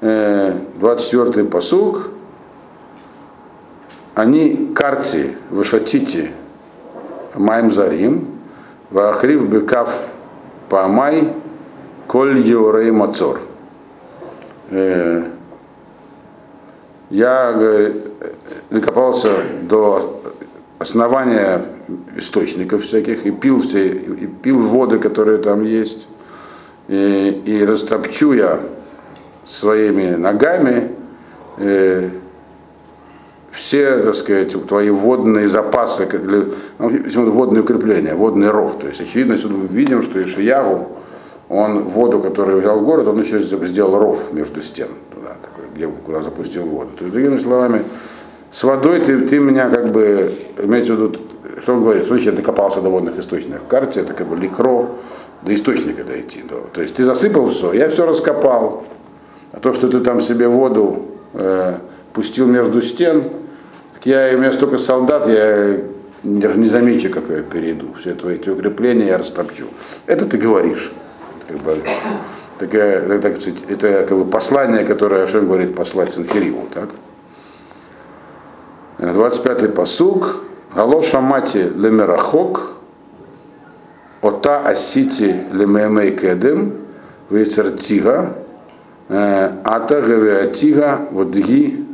24-й 0.02 1.42
э, 1.42 1.46
посуг. 1.46 2.10
Они 4.16 4.72
карти, 4.74 5.38
вышатите, 5.50 6.32
маем 7.36 7.72
зарим, 7.72 8.28
вахрив 8.90 9.48
бекав 9.48 10.08
памай, 10.70 11.34
коль 12.08 12.40
еурей 12.40 12.92
мацор. 12.92 13.42
Э, 14.70 15.24
я 17.10 17.54
говорит, 17.54 17.96
докопался 18.70 19.32
до 19.62 20.22
основания 20.80 21.64
источников 22.18 22.84
всяких 22.84 23.26
и 23.26 23.32
пил 23.32 23.62
все, 23.62 23.88
и 23.88 24.28
пил 24.28 24.60
воды, 24.60 25.00
которые 25.00 25.38
там 25.38 25.64
есть, 25.64 26.08
и, 26.88 27.42
и 27.46 27.66
растопчу 27.66 28.34
я 28.34 28.62
своими 29.48 30.16
ногами 30.16 30.92
э, 31.58 32.10
все, 33.52 34.00
так 34.04 34.14
сказать, 34.14 34.68
твои 34.68 34.90
водные 34.90 35.50
запасы, 35.50 36.06
для, 36.06 36.46
ну, 36.78 37.32
водные 37.32 37.64
укрепления, 37.64 38.14
водный 38.14 38.52
ров. 38.52 38.78
То 38.78 38.88
есть, 38.88 39.02
очевидно, 39.02 39.34
отсюда 39.34 39.56
мы 39.56 39.68
видим, 39.68 40.04
что 40.04 40.24
Ишиягу, 40.24 40.90
он 41.50 41.84
воду, 41.86 42.20
которую 42.20 42.60
взял 42.60 42.78
в 42.78 42.84
город, 42.84 43.08
он 43.08 43.22
еще 43.22 43.42
сделал 43.42 43.98
ров 43.98 44.34
между 44.34 44.62
стен, 44.62 44.90
туда, 45.14 45.36
такой, 45.42 45.66
где, 45.74 45.88
куда 45.88 46.22
запустил 46.22 46.64
воду. 46.64 46.90
То 46.98 47.06
есть, 47.06 47.14
другими 47.14 47.38
словами, 47.38 47.84
с 48.52 48.64
водой 48.64 49.00
ты, 49.00 49.22
ты 49.22 49.40
меня 49.40 49.70
как 49.70 49.92
бы, 49.92 50.32
имеется 50.62 50.94
в 50.94 50.96
виду, 50.98 51.16
что 51.62 51.74
он 51.74 51.82
говорит, 51.82 52.06
слушай, 52.06 52.26
я 52.26 52.32
докопался 52.34 52.82
до 52.82 52.90
водных 52.90 53.18
источников. 53.18 53.64
В 53.64 53.68
карте 53.68 54.02
это 54.02 54.14
как 54.14 54.28
бы 54.28 54.36
ликро, 54.36 54.90
до 55.42 55.54
источника 55.54 56.04
дойти. 56.04 56.44
То 56.74 56.82
есть 56.82 56.96
ты 56.96 57.04
засыпал 57.04 57.48
все, 57.48 57.74
я 57.74 57.90
все 57.90 58.06
раскопал. 58.06 58.84
А 59.58 59.60
то, 59.60 59.74
что 59.74 59.88
ты 59.90 60.02
там 60.02 60.22
себе 60.22 60.48
воду 60.48 61.06
э, 61.34 61.80
пустил 62.14 62.46
между 62.46 62.80
стен, 62.80 63.24
так 63.96 64.06
я, 64.06 64.30
у 64.36 64.38
меня 64.38 64.52
столько 64.52 64.78
солдат, 64.78 65.28
я 65.28 65.80
даже 66.22 66.60
не 66.60 66.68
замечу, 66.68 67.10
как 67.10 67.28
я 67.30 67.42
перейду. 67.42 67.88
Все 68.00 68.14
твои 68.14 68.36
эти 68.36 68.52
укрепления 68.52 69.08
я 69.08 69.18
растопчу. 69.18 69.66
Это 70.06 70.28
ты 70.28 70.38
говоришь. 70.38 70.92
Как 71.48 71.58
бы, 71.58 71.76
такая, 72.60 73.20
так 73.20 73.38
это 73.68 74.06
как 74.08 74.16
бы 74.16 74.26
послание, 74.26 74.86
которое 74.86 75.24
Ашем 75.24 75.48
говорит 75.48 75.76
послать 75.76 76.14
Санхириву. 76.14 76.68
Так? 76.72 76.90
25-й 79.00 79.70
посуг. 79.70 80.44
Гало 80.76 81.02
шамати 81.02 81.72
лемерахок, 81.76 82.74
ота 84.22 84.60
асити 84.60 85.46
лемемей 85.52 86.16
кедем, 86.16 86.74
вейцертига, 87.32 88.36
ата 89.10 90.02
гавеатига 90.02 91.08
водги 91.12 91.86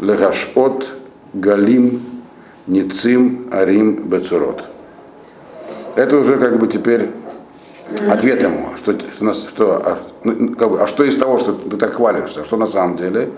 легашот 0.00 0.92
галим 1.34 2.00
ницим 2.66 3.48
арим 3.52 4.08
бецурот. 4.08 4.64
Это 5.96 6.18
уже 6.18 6.38
как 6.38 6.58
бы 6.58 6.66
теперь 6.66 7.10
ответ 8.08 8.42
ему, 8.42 8.70
что, 8.76 8.98
что, 8.98 9.32
что, 9.32 9.82
а, 9.84 9.98
ну, 10.24 10.54
как 10.54 10.70
бы, 10.70 10.80
а 10.80 10.86
что 10.86 11.04
из 11.04 11.16
того, 11.16 11.38
что 11.38 11.52
ты 11.52 11.76
так 11.76 11.94
хвалишься, 11.94 12.44
что 12.44 12.56
на 12.56 12.66
самом 12.66 12.96
деле? 12.96 13.30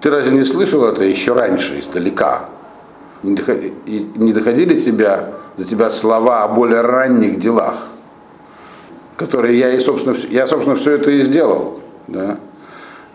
Ты 0.00 0.10
разве 0.10 0.32
не 0.38 0.44
слышал 0.44 0.84
это 0.84 1.02
еще 1.04 1.32
раньше, 1.32 1.80
издалека? 1.80 2.44
не 3.22 4.32
доходили 4.32 4.78
тебя, 4.78 5.30
до 5.56 5.64
тебя 5.64 5.90
слова 5.90 6.44
о 6.44 6.48
более 6.48 6.82
ранних 6.82 7.40
делах, 7.40 7.88
которые 9.16 9.58
я 9.58 9.72
и, 9.72 9.80
собственно, 9.80 10.14
я, 10.30 10.46
собственно, 10.46 10.76
все 10.76 10.92
это 10.92 11.10
и 11.10 11.20
сделал. 11.22 11.80
Да? 12.06 12.38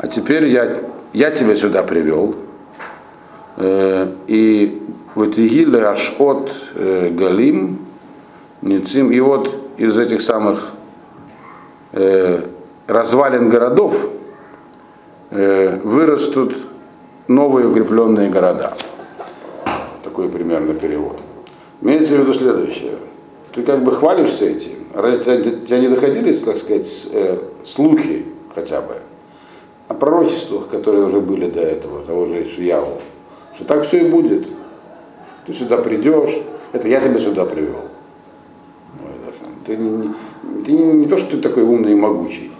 А 0.04 0.08
теперь 0.10 0.48
я, 0.48 0.76
я 1.14 1.32
тебя 1.32 1.56
сюда 1.56 1.82
привел, 1.82 2.36
э, 3.56 4.12
и 4.28 4.82
вот 5.16 5.40
Игиле 5.40 5.86
аж 5.86 6.16
от 6.20 6.54
э, 6.76 7.10
Галим, 7.10 7.80
Ницим, 8.62 9.14
и 9.14 9.22
вот 9.22 9.56
из 9.78 9.98
этих 9.98 10.22
самых 10.22 10.74
э, 11.94 12.42
развалин 12.86 13.48
городов 13.48 14.10
вырастут 15.32 16.54
новые 17.28 17.68
укрепленные 17.68 18.30
города 18.30 18.74
такой 20.04 20.28
примерно 20.28 20.74
перевод. 20.74 21.18
Имеется 21.82 22.18
в 22.18 22.20
виду 22.20 22.34
следующее. 22.34 22.98
Ты 23.54 23.64
как 23.64 23.84
бы 23.84 23.94
хвалишься 23.94 24.46
этим. 24.46 24.74
Разве 24.94 25.24
тебя, 25.24 25.66
тебя 25.66 25.80
не 25.80 25.88
доходили, 25.88 26.34
так 26.34 26.58
сказать, 26.58 27.08
слухи 27.64 28.26
хотя 28.54 28.82
бы 28.82 28.96
о 29.88 29.94
пророчествах, 29.94 30.70
которые 30.70 31.06
уже 31.06 31.20
были 31.20 31.50
до 31.50 31.62
этого, 31.62 32.06
того 32.06 32.26
же 32.26 32.44
Ишияву, 32.44 33.00
что 33.56 33.66
так 33.66 33.84
все 33.84 34.06
и 34.06 34.10
будет. 34.10 34.48
Ты 35.46 35.54
сюда 35.54 35.78
придешь, 35.78 36.42
это 36.72 36.88
я 36.88 37.02
тебя 37.02 37.20
сюда 37.20 37.46
привел. 37.46 37.82
Ты 39.66 39.78
не, 39.78 40.14
ты 40.66 40.74
не, 40.74 40.84
не 40.94 41.06
то, 41.06 41.18
что 41.18 41.32
ты 41.32 41.38
такой 41.38 41.64
умный 41.64 41.94
и 41.94 41.96
могучий. 41.96 42.52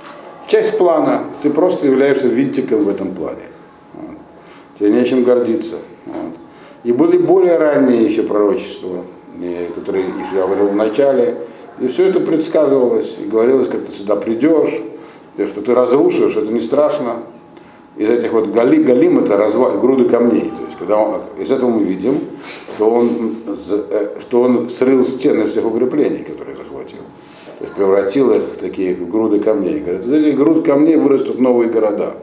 Часть 0.48 0.78
плана, 0.78 1.26
ты 1.42 1.50
просто 1.50 1.88
являешься 1.88 2.28
винтиком 2.28 2.84
в 2.84 2.90
этом 2.90 3.12
плане. 3.12 3.44
Вот. 3.94 4.18
Тебе 4.78 4.92
нечем 4.92 5.24
гордиться. 5.24 5.78
Вот. 6.06 6.34
И 6.84 6.92
были 6.92 7.18
более 7.18 7.58
ранние 7.58 8.04
еще 8.04 8.24
пророчества, 8.24 9.04
которые 9.76 10.06
я 10.34 10.42
говорил 10.42 10.68
в 10.68 10.76
начале. 10.76 11.38
И 11.80 11.88
все 11.88 12.08
это 12.08 12.20
предсказывалось, 12.20 13.18
и 13.20 13.28
говорилось, 13.28 13.68
как 13.68 13.86
ты 13.86 13.92
сюда 13.92 14.16
придешь, 14.16 14.80
что 15.38 15.62
ты 15.62 15.74
разрушишь, 15.74 16.36
это 16.36 16.52
не 16.52 16.62
страшно. 16.62 17.24
Из 17.96 18.10
этих 18.10 18.32
вот 18.34 18.48
гали, 18.48 18.82
галим 18.82 19.20
это 19.20 19.38
разва, 19.38 19.78
груды 19.78 20.10
камней. 20.10 20.52
То 20.58 20.66
есть, 20.66 20.78
когда 20.78 20.98
он, 20.98 21.22
из 21.40 21.52
этого 21.52 21.70
мы 21.70 21.84
видим, 21.84 22.16
что 22.76 22.90
он, 22.90 23.36
э, 23.46 24.18
что 24.20 24.42
он 24.42 24.70
срыл 24.70 25.04
стены 25.04 25.46
всех 25.46 25.66
укреплений, 25.66 26.24
которые 26.24 26.56
захватил. 26.56 27.00
То 27.60 27.66
есть 27.66 27.76
превратил 27.76 28.32
их 28.32 28.42
в 28.42 28.58
такие 28.58 28.96
груды 28.96 29.40
камней. 29.40 29.80
Говорят, 29.80 30.06
из 30.06 30.12
этих 30.12 30.38
груд 30.38 30.66
камней 30.66 30.96
вырастут 30.96 31.40
новые 31.40 31.70
города 31.70 32.16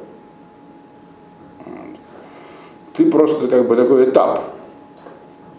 ты 3.00 3.10
просто 3.10 3.48
как 3.48 3.66
бы 3.66 3.76
такой 3.76 4.10
этап. 4.10 4.44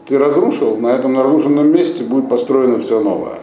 Ты 0.06 0.20
разрушил, 0.20 0.78
на 0.78 0.96
этом 0.96 1.18
разрушенном 1.18 1.72
месте 1.72 2.04
будет 2.04 2.30
построено 2.30 2.78
все 2.78 3.00
новое. 3.00 3.40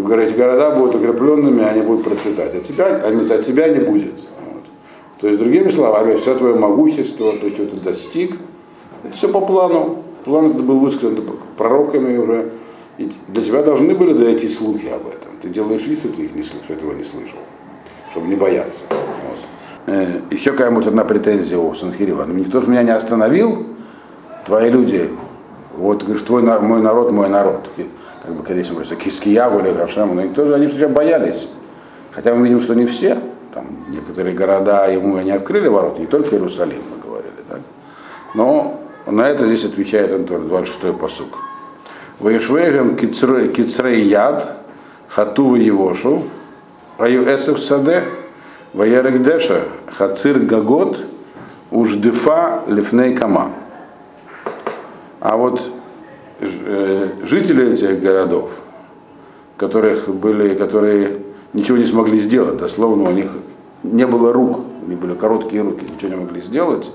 И 0.00 0.22
эти 0.22 0.34
города 0.34 0.70
будут 0.70 0.96
укрепленными, 0.96 1.62
они 1.62 1.82
будут 1.82 2.04
процветать. 2.04 2.54
А 2.54 2.60
тебя, 2.60 3.00
а 3.04 3.34
от 3.34 3.42
тебя 3.42 3.68
не 3.68 3.80
будет. 3.80 4.14
Вот. 4.44 4.62
То 5.20 5.28
есть, 5.28 5.38
другими 5.38 5.68
словами, 5.70 6.16
все 6.16 6.34
твое 6.34 6.54
могущество, 6.54 7.32
то, 7.32 7.50
что 7.50 7.66
ты 7.66 7.76
достиг, 7.76 8.36
это 9.04 9.14
все 9.14 9.28
по 9.28 9.40
плану. 9.40 10.02
План 10.24 10.50
это 10.50 10.62
был 10.62 10.78
высказан 10.78 11.18
пророками 11.56 12.16
уже. 12.18 12.52
И 12.98 13.10
до 13.28 13.40
тебя 13.40 13.62
должны 13.62 13.94
были 13.94 14.12
дойти 14.12 14.48
слухи 14.48 14.86
об 14.86 15.06
этом. 15.06 15.30
Ты 15.40 15.48
делаешь 15.48 15.86
вид, 15.86 15.98
что 15.98 16.08
ты 16.08 16.22
их 16.22 16.34
не 16.34 16.42
слышал, 16.42 16.74
этого 16.74 16.92
не 16.92 17.04
слышал, 17.04 17.38
чтобы 18.10 18.28
не 18.28 18.36
бояться. 18.36 18.84
Вот. 18.90 19.38
Э, 19.86 20.20
еще 20.30 20.52
какая-нибудь 20.52 20.86
одна 20.86 21.04
претензия 21.04 21.58
у 21.58 21.72
Санхирива. 21.74 22.26
Никто 22.26 22.60
же 22.60 22.68
меня 22.68 22.82
не 22.82 22.90
остановил, 22.90 23.64
твои 24.44 24.70
люди, 24.70 25.08
вот 25.78 26.02
говоришь, 26.02 26.22
твой, 26.22 26.42
мой 26.42 26.82
народ, 26.82 27.10
мой 27.12 27.30
народ. 27.30 27.70
Как 28.22 28.34
бы, 28.34 28.42
когда 28.42 28.62
говорится, 28.62 28.96
Кискияву 28.96 29.60
или 29.60 29.72
Гашему, 29.72 30.14
но 30.14 30.22
никто 30.22 30.46
же, 30.46 30.54
они 30.54 30.68
тебя 30.68 30.88
боялись. 30.88 31.48
Хотя 32.12 32.34
мы 32.34 32.44
видим, 32.46 32.60
что 32.60 32.74
не 32.74 32.86
все, 32.86 33.18
там 33.54 33.66
некоторые 33.88 34.34
города 34.34 34.86
ему 34.86 35.18
не 35.20 35.30
открыли 35.30 35.68
ворот, 35.68 35.98
не 35.98 36.06
только 36.06 36.36
Иерусалим, 36.36 36.82
мы 36.90 37.02
говорили, 37.02 37.32
так? 37.48 37.60
Но 38.34 38.80
на 39.06 39.28
это 39.28 39.46
здесь 39.46 39.64
отвечает 39.64 40.12
Антор, 40.12 40.40
26-й 40.40 40.92
посук. 40.92 41.38
Ваишвейгам 42.18 42.96
кицрей 42.96 44.02
яд, 44.02 44.56
хату 45.08 45.54
евошу, 45.54 46.24
раю 46.98 47.24
эсев 47.34 47.58
саде, 47.58 48.02
Ваерек 48.74 49.22
Деша, 49.22 49.62
Хацир 49.96 50.38
Гагот, 50.38 51.00
Уждефа 51.70 52.62
Лифней 52.66 53.16
Кама. 53.16 53.52
А 55.20 55.36
вот 55.36 55.72
жители 56.40 57.72
этих 57.72 58.00
городов, 58.00 58.62
которых 59.56 60.08
были, 60.08 60.54
которые 60.54 61.18
ничего 61.52 61.76
не 61.76 61.84
смогли 61.84 62.18
сделать, 62.18 62.56
дословно 62.56 63.08
у 63.08 63.12
них 63.12 63.30
не 63.82 64.06
было 64.06 64.32
рук, 64.32 64.60
у 64.82 64.88
них 64.88 64.98
были 64.98 65.14
короткие 65.14 65.62
руки, 65.62 65.84
ничего 65.92 66.10
не 66.10 66.16
могли 66.24 66.40
сделать, 66.40 66.90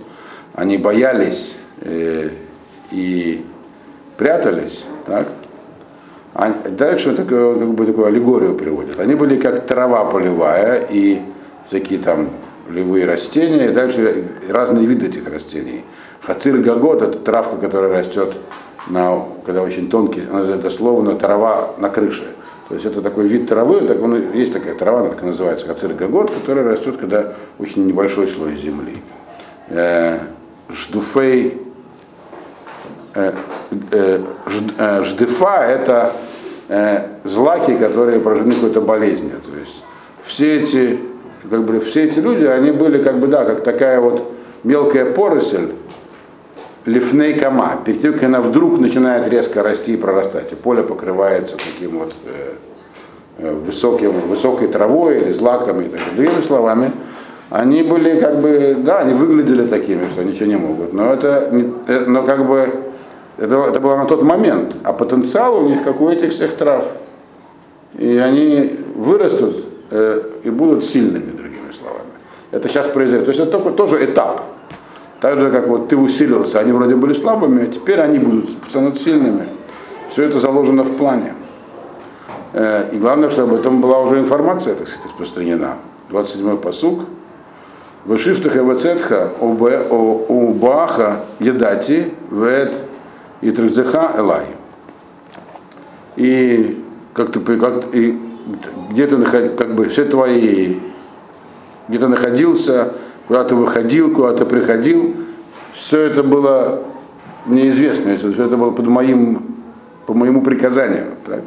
они 0.54 0.78
боялись 0.78 1.56
э, 1.82 2.30
и 2.92 3.46
прятались, 4.18 4.86
так? 5.06 5.28
А 6.34 6.52
дальше 6.70 7.14
такую, 7.14 7.58
как 7.58 7.74
бы, 7.74 7.86
такую 7.86 8.08
аллегорию 8.08 8.56
приводят. 8.56 9.00
Они 9.00 9.16
были 9.16 9.40
как 9.40 9.66
трава 9.66 10.04
полевая, 10.06 10.86
и 10.90 11.22
всякие 11.68 12.00
там 12.00 12.30
полевые 12.68 13.06
растения, 13.06 13.70
и 13.70 13.74
дальше 13.74 14.26
разные 14.50 14.86
виды 14.86 15.08
этих 15.08 15.30
растений. 15.32 15.84
Хацир 16.22 16.58
гагот– 16.58 17.02
это 17.04 17.20
травка, 17.20 17.58
которая 17.58 17.92
растет, 17.92 18.36
на, 18.90 19.26
когда 19.46 19.62
очень 19.62 19.90
тонкий, 19.90 20.24
она 20.32 20.44
дословно 20.58 21.16
трава 21.16 21.70
на 21.78 21.90
крыше. 21.90 22.26
То 22.68 22.74
есть 22.74 22.86
это 22.86 23.02
такой 23.02 23.28
вид 23.28 23.48
травы, 23.48 23.82
так 23.82 24.02
он, 24.02 24.34
есть 24.34 24.54
такая 24.54 24.74
трава, 24.74 25.02
она 25.02 25.10
так 25.10 25.22
и 25.22 25.26
называется, 25.26 25.68
хацир 25.68 25.94
гагот, 25.94 26.32
которая 26.32 26.66
растет, 26.66 26.98
когда 26.98 27.34
очень 27.60 27.86
небольшой 27.86 28.28
слой 28.28 28.56
земли. 28.56 28.98
Э, 29.68 30.20
ждуфей, 30.70 31.62
э, 33.14 33.34
э, 33.92 34.24
э, 34.78 35.04
ждефа– 35.04 35.64
это 35.68 36.14
э, 36.68 37.08
злаки, 37.24 37.76
которые 37.76 38.20
поражены 38.20 38.56
какой-то 38.56 38.82
болезнью. 38.82 39.40
То 39.46 39.56
есть 39.58 39.84
все 40.24 40.58
эти 40.58 41.00
как 41.50 41.64
бы 41.64 41.80
все 41.80 42.06
эти 42.06 42.20
люди, 42.20 42.46
они 42.46 42.72
были 42.72 43.02
как 43.02 43.20
бы, 43.20 43.28
да, 43.28 43.46
как 43.46 43.64
такая 43.64 44.00
вот 44.00 44.32
мелкая 44.64 45.06
поросль, 45.06 45.70
лифней 46.86 47.34
кама, 47.34 47.80
перед 47.84 48.02
тем, 48.02 48.14
как 48.14 48.24
она 48.24 48.42
вдруг 48.42 48.80
начинает 48.80 49.28
резко 49.28 49.64
расти 49.64 49.94
и 49.94 49.98
прорастать, 49.98 50.52
и 50.52 50.56
поле 50.56 50.84
покрывается 50.84 51.58
таким 51.58 52.00
вот 52.00 52.14
э, 52.26 52.54
э, 53.40 53.54
высоким, 53.54 54.12
высокой 54.28 54.68
травой 54.68 55.22
или 55.22 55.32
злаками. 55.32 55.88
Так. 55.88 56.00
Другими 56.16 56.42
словами, 56.42 56.92
они 57.50 57.84
были 57.84 58.20
как 58.20 58.40
бы, 58.40 58.76
да, 58.78 59.00
они 59.00 59.14
выглядели 59.14 59.68
такими, 59.68 60.08
что 60.08 60.24
ничего 60.24 60.46
не 60.46 60.58
могут, 60.58 60.94
но 60.94 61.14
это, 61.14 61.50
э, 61.88 62.06
но 62.08 62.24
как 62.24 62.48
бы, 62.48 62.70
это, 63.38 63.56
это 63.58 63.80
было 63.80 63.96
на 63.96 64.06
тот 64.06 64.24
момент, 64.24 64.76
а 64.84 64.94
потенциал 64.94 65.58
у 65.58 65.68
них, 65.68 65.84
как 65.84 66.02
у 66.02 66.10
этих 66.10 66.32
всех 66.32 66.54
трав, 66.56 66.88
и 67.98 68.18
они 68.18 68.80
вырастут 68.96 69.66
э, 69.90 70.22
и 70.44 70.50
будут 70.50 70.84
сильными. 70.84 71.35
Это 72.56 72.70
сейчас 72.70 72.88
произойдет. 72.88 73.26
То 73.26 73.32
есть 73.32 73.42
это 73.42 73.52
только 73.52 73.72
тоже 73.72 74.06
этап. 74.06 74.42
Так 75.20 75.40
же, 75.42 75.52
как 75.52 75.68
вот 75.68 75.90
ты 75.90 75.98
усилился, 75.98 76.58
они 76.58 76.72
вроде 76.72 76.96
были 76.96 77.12
слабыми, 77.12 77.66
а 77.66 77.68
теперь 77.68 78.00
они 78.00 78.18
будут 78.18 78.50
станут 78.66 78.98
сильными. 78.98 79.50
Все 80.10 80.24
это 80.24 80.40
заложено 80.40 80.86
в 80.86 80.96
плане. 80.96 81.34
Э, 82.54 82.88
и 82.94 82.98
главное, 82.98 83.28
чтобы 83.28 83.56
об 83.56 83.60
этом 83.60 83.82
была 83.82 84.00
уже 84.00 84.20
информация, 84.20 84.74
так 84.76 84.88
сказать, 84.88 85.06
распространена. 85.08 85.80
27-й 86.12 86.58
посуг. 86.58 87.02
Вышифтах 88.06 88.56
эвацетха 88.56 89.32
убаха 89.42 91.26
едати 91.40 92.14
вет 92.32 92.82
и 93.42 93.52
трыздеха 93.52 94.14
элай. 94.18 94.46
И 96.16 96.82
как 97.14 97.34
ты, 97.34 97.42
как, 97.58 97.84
и 97.94 98.18
где 98.92 99.08
ты 99.08 99.18
как 99.58 99.76
бы 99.76 99.90
все 99.90 100.06
твои, 100.06 100.78
где 101.88 102.00
ты 102.00 102.08
находился, 102.08 102.94
куда 103.28 103.44
ты 103.44 103.56
выходил, 103.56 104.14
куда 104.14 104.34
ты 104.34 104.46
приходил, 104.46 105.16
все 105.74 106.02
это 106.02 106.24
было 106.24 106.84
неизвестно, 107.46 108.18
все 108.18 108.32
это 108.32 108.58
было 108.58 108.72
под 108.72 108.88
моим, 108.88 109.56
по 110.06 110.14
моему 110.14 110.42
приказанию. 110.42 111.08
Так? 111.26 111.42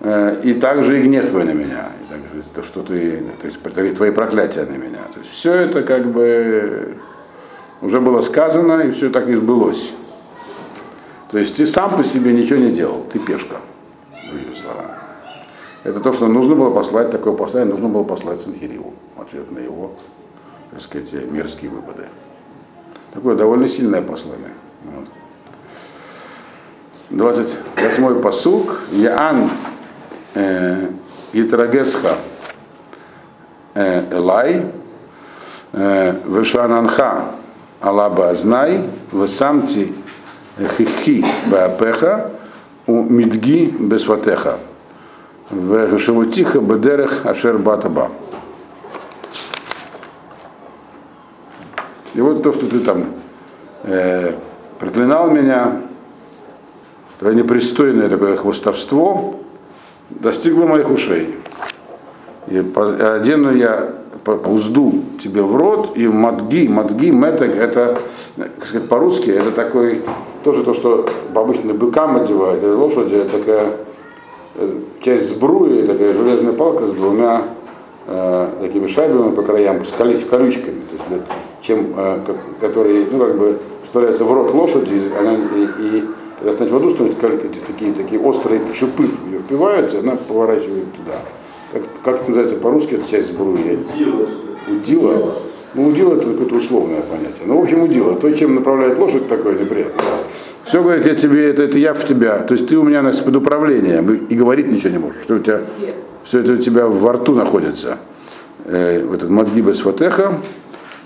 Э, 0.00 0.40
и 0.42 0.54
также 0.54 1.00
и 1.00 1.02
гнев 1.02 1.28
твой 1.28 1.44
на 1.44 1.52
меня, 1.52 1.88
и 2.02 2.12
также 2.12 2.48
то, 2.54 2.62
что 2.62 2.82
ты, 2.82 3.24
то 3.40 3.46
есть 3.46 3.96
твои 3.96 4.10
проклятия 4.10 4.64
на 4.64 4.76
меня. 4.76 5.00
То 5.12 5.20
есть 5.20 5.30
все 5.30 5.52
это 5.52 5.82
как 5.82 6.06
бы 6.06 6.96
уже 7.80 8.00
было 8.00 8.20
сказано, 8.20 8.80
и 8.82 8.90
все 8.90 9.10
так 9.10 9.28
и 9.28 9.34
сбылось. 9.34 9.92
То 11.30 11.38
есть 11.38 11.56
ты 11.56 11.66
сам 11.66 11.96
по 11.96 12.04
себе 12.04 12.32
ничего 12.32 12.58
не 12.58 12.70
делал, 12.70 13.04
ты 13.12 13.18
пешка, 13.18 13.56
другими 14.30 14.54
словами. 14.54 14.95
Это 15.86 16.00
то, 16.00 16.12
что 16.12 16.26
нужно 16.26 16.56
было 16.56 16.70
послать, 16.70 17.12
такое 17.12 17.32
послание 17.32 17.72
нужно 17.72 17.88
было 17.88 18.02
послать 18.02 18.40
Санхириву 18.40 18.92
в 19.14 19.20
ответ 19.20 19.52
на 19.52 19.60
его, 19.60 19.92
так 20.72 20.80
сказать, 20.80 21.12
мерзкие 21.30 21.70
выводы. 21.70 22.08
Такое 23.14 23.36
довольно 23.36 23.68
сильное 23.68 24.02
послание. 24.02 24.50
Вот. 24.82 25.08
28-й 27.10 28.20
посук. 28.20 28.80
Яан 28.90 29.48
э, 30.34 30.88
Итрагесха 31.32 32.16
э, 33.74 34.12
Элай 34.12 34.66
э, 35.72 36.14
Вешананха 36.26 37.26
Алаба 37.80 38.30
Азнай 38.30 38.90
Весамти 39.12 39.92
Хихи 40.58 41.24
Баапеха 41.46 42.32
у 42.88 43.02
Мидги 43.04 43.66
Бесватеха 43.78 44.58
Вешавутиха 45.50 46.60
Бедерех 46.60 47.24
Ашер 47.24 47.58
Батаба. 47.58 48.10
И 52.14 52.20
вот 52.20 52.42
то, 52.42 52.50
что 52.50 52.66
ты 52.66 52.80
там 52.80 53.04
э, 53.84 54.32
проклинал 54.78 55.30
меня, 55.30 55.82
твое 57.18 57.36
непристойное 57.36 58.08
такое 58.08 58.36
хвостовство 58.36 59.36
достигло 60.10 60.66
моих 60.66 60.90
ушей. 60.90 61.36
И 62.48 62.58
одену 62.58 63.54
я 63.54 63.92
узду 64.24 65.02
тебе 65.20 65.42
в 65.42 65.54
рот, 65.54 65.96
и 65.96 66.08
мадги, 66.08 66.66
мадги, 66.68 67.10
метек, 67.10 67.54
это, 67.54 67.98
как 68.36 68.66
сказать, 68.66 68.88
по-русски, 68.88 69.30
это 69.30 69.52
такой, 69.52 70.02
тоже 70.42 70.64
то, 70.64 70.74
что 70.74 71.08
обычно 71.34 71.74
быкам 71.74 72.16
одевают, 72.16 72.62
лошади, 72.62 73.14
это 73.14 73.38
такая 73.38 73.72
часть 75.00 75.28
сбруи, 75.28 75.82
такая 75.82 76.12
железная 76.12 76.52
палка 76.52 76.86
с 76.86 76.92
двумя 76.92 77.42
э, 78.06 78.48
такими 78.60 78.86
шайбами 78.86 79.34
по 79.34 79.42
краям, 79.42 79.84
с 79.84 79.92
колючками, 79.92 80.80
то 80.90 81.14
есть, 81.14 81.24
чем, 81.62 81.92
э, 81.96 82.20
которые, 82.60 83.06
ну, 83.10 83.18
как 83.18 83.38
бы, 83.38 83.58
вставляется 83.84 84.24
в 84.24 84.32
рот 84.32 84.52
лошади, 84.52 84.94
и, 84.94 85.18
она, 85.18 85.34
и, 85.34 85.98
и 85.98 86.04
когда 86.38 86.52
станет 86.52 86.72
воду, 86.72 86.90
становятся 86.90 87.60
такие, 87.66 87.92
такие 87.92 88.20
острые 88.20 88.60
шипы 88.72 89.04
в 89.04 89.26
ее 89.26 89.38
впиваются, 89.38 90.00
она 90.00 90.16
поворачивает 90.16 90.92
туда. 90.92 91.18
Как, 91.72 91.82
как 92.04 92.16
это 92.16 92.26
называется 92.28 92.56
по-русски, 92.56 92.94
это 92.94 93.08
часть 93.08 93.28
сбруи? 93.28 93.78
Удила. 93.94 94.26
Удила? 94.68 95.32
Ну, 95.76 95.88
удила 95.88 96.14
это 96.14 96.30
какое-то 96.30 96.54
условное 96.54 97.02
понятие. 97.02 97.42
Ну, 97.44 97.58
в 97.58 97.62
общем, 97.62 97.82
удила. 97.82 98.14
То, 98.14 98.30
чем 98.30 98.54
направляет 98.54 98.98
лошадь, 98.98 99.28
такое 99.28 99.58
неприятное. 99.58 100.04
Все 100.64 100.82
говорит, 100.82 101.04
я 101.04 101.14
тебе, 101.14 101.50
это, 101.50 101.64
это 101.64 101.78
я 101.78 101.92
в 101.92 102.02
тебя. 102.04 102.38
То 102.38 102.54
есть 102.54 102.66
ты 102.66 102.78
у 102.78 102.82
меня 102.82 103.02
значит, 103.02 103.24
под 103.24 103.36
управлением 103.36 104.10
и 104.14 104.34
говорить 104.34 104.72
ничего 104.72 104.90
не 104.90 104.98
можешь. 104.98 105.20
Что 105.22 105.34
у 105.34 105.38
тебя, 105.38 105.60
все 106.24 106.40
это 106.40 106.54
у 106.54 106.56
тебя 106.56 106.86
во 106.86 107.12
рту 107.12 107.34
находится. 107.34 107.98
Э, 108.64 109.06
этот 109.14 109.28
Мадгибес 109.28 109.80
Фатеха, 109.80 110.32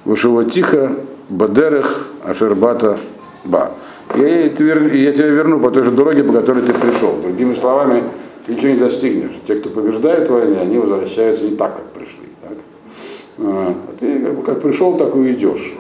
Вышеватиха, 0.05 0.93
Бадерех, 1.29 2.07
Ашербата, 2.25 2.97
Ба. 3.45 3.73
Я, 4.17 4.45
я 4.45 4.49
тебя 4.51 5.27
верну 5.27 5.61
по 5.61 5.71
той 5.71 5.83
же 5.83 5.91
дороге, 5.91 6.23
по 6.23 6.33
которой 6.33 6.63
ты 6.63 6.73
пришел. 6.73 7.17
Другими 7.21 7.55
словами, 7.55 8.05
ты 8.47 8.55
ничего 8.55 8.73
не 8.73 8.79
достигнешь. 8.79 9.33
Те, 9.47 9.57
кто 9.57 9.69
побеждает 9.71 10.29
в 10.29 10.33
войне, 10.33 10.61
они 10.61 10.79
возвращаются 10.79 11.45
не 11.45 11.57
так, 11.57 11.75
как 11.77 11.93
пришли. 11.93 12.30
А 13.43 13.75
ты 13.99 14.21
как, 14.21 14.35
бы, 14.35 14.43
как 14.43 14.61
пришел, 14.61 14.97
так 14.97 15.17
и 15.17 15.31
идешь. 15.33 15.75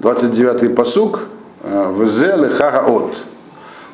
29-й 0.00 0.66
э, 0.66 0.70
посук. 0.70 1.28
Э, 1.62 1.94
Везелы 1.96 2.50
хагаот. 2.50 3.16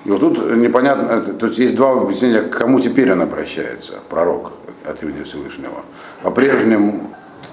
И 0.07 0.11
вот 0.11 0.21
тут 0.21 0.57
непонятно, 0.57 1.21
тут 1.21 1.59
есть 1.59 1.75
два 1.75 1.93
объяснения, 1.93 2.41
к 2.41 2.51
кому 2.51 2.81
теперь 2.81 3.11
он 3.13 3.23
обращается, 3.23 3.95
пророк 4.09 4.53
от 4.87 5.03
имени 5.03 5.23
Всевышнего. 5.23 5.83
По-прежнему 6.23 7.11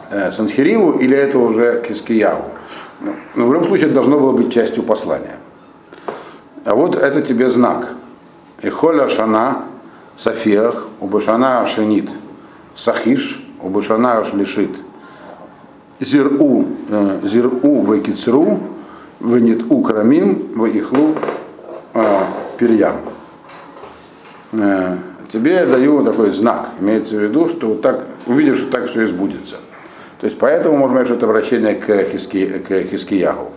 э, 0.10 0.32
Санхириву 0.32 1.00
или 1.00 1.18
это 1.18 1.40
уже 1.40 1.82
к. 1.82 1.90
Ну, 3.02 3.16
ну, 3.36 3.48
в 3.48 3.54
любом 3.54 3.68
случае 3.68 3.88
это 3.88 3.96
должно 3.96 4.20
было 4.20 4.32
быть 4.32 4.54
частью 4.54 4.84
послания. 4.84 5.38
А 6.64 6.76
вот 6.76 6.96
это 6.96 7.22
тебе 7.22 7.50
знак. 7.50 7.96
Ихоля 8.62 9.08
шана 9.08 9.64
сафиах, 10.16 10.88
убашана 11.00 11.66
шенит 11.66 12.12
сахиш, 12.76 13.44
убашана 13.62 14.24
шлишит. 14.24 14.72
Зиру, 16.00 16.66
э, 16.90 17.20
зиру 17.24 17.84
векицру, 17.84 18.60
венит 19.20 19.66
у 19.70 19.82
крамим, 19.82 20.52
вехлу 20.56 21.16
э, 21.94 22.06
перьям. 22.58 22.96
Э, 24.54 24.98
тебе 25.28 25.54
я 25.54 25.66
даю 25.66 26.04
такой 26.04 26.32
знак. 26.32 26.70
Имеется 26.80 27.16
в 27.16 27.20
виду, 27.20 27.48
что 27.48 27.68
вот 27.68 27.82
так 27.82 28.08
увидишь, 28.26 28.58
что 28.58 28.72
так 28.72 28.88
все 28.88 29.06
сбудется. 29.06 29.58
То 30.20 30.26
есть 30.26 30.38
поэтому 30.38 30.78
можно 30.78 30.96
сказать, 30.98 31.08
что 31.08 31.16
это 31.18 31.26
обращение 31.26 31.76
к, 31.76 32.04
Хиски, 32.04 32.48
к 32.68 32.84
Хискиягу. 32.84 33.50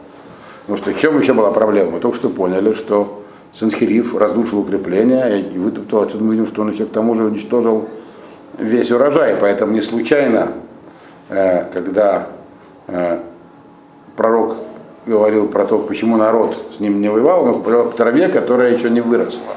Потому 0.62 0.78
что 0.78 0.92
в 0.92 0.98
чем 0.98 1.18
еще 1.18 1.34
была 1.34 1.50
проблема? 1.50 1.92
Мы 1.92 2.00
только 2.00 2.16
что 2.16 2.30
поняли, 2.30 2.72
что 2.72 3.22
Санхириф 3.52 4.14
разрушил 4.14 4.60
укрепление 4.60 5.42
и 5.42 5.58
вытоптал. 5.58 6.02
Отсюда 6.02 6.24
мы 6.24 6.32
видим, 6.32 6.46
что 6.46 6.62
он 6.62 6.72
еще 6.72 6.86
к 6.86 6.90
тому 6.90 7.14
же 7.14 7.24
уничтожил 7.24 7.88
весь 8.58 8.90
урожай. 8.90 9.36
Поэтому 9.40 9.72
не 9.72 9.82
случайно, 9.82 10.52
э, 11.28 11.64
когда 11.72 12.28
э, 12.86 13.20
пророк 14.16 14.56
говорил 15.06 15.48
про 15.48 15.64
то, 15.66 15.78
почему 15.78 16.16
народ 16.16 16.56
с 16.76 16.80
ним 16.80 17.00
не 17.00 17.08
воевал, 17.08 17.44
он 17.44 17.62
говорил 17.62 17.84
по 17.90 17.96
траве, 17.96 18.28
которая 18.28 18.72
еще 18.72 18.90
не 18.90 19.00
выросла. 19.00 19.54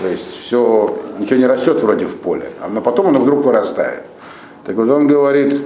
То 0.00 0.08
есть 0.08 0.28
все, 0.28 0.98
ничего 1.18 1.38
не 1.38 1.46
растет 1.46 1.82
вроде 1.82 2.04
в 2.04 2.18
поле, 2.18 2.50
а 2.60 2.80
потом 2.80 3.08
оно 3.08 3.20
вдруг 3.20 3.44
вырастает. 3.44 4.02
Так 4.64 4.76
вот 4.76 4.90
он 4.90 5.06
говорит, 5.06 5.62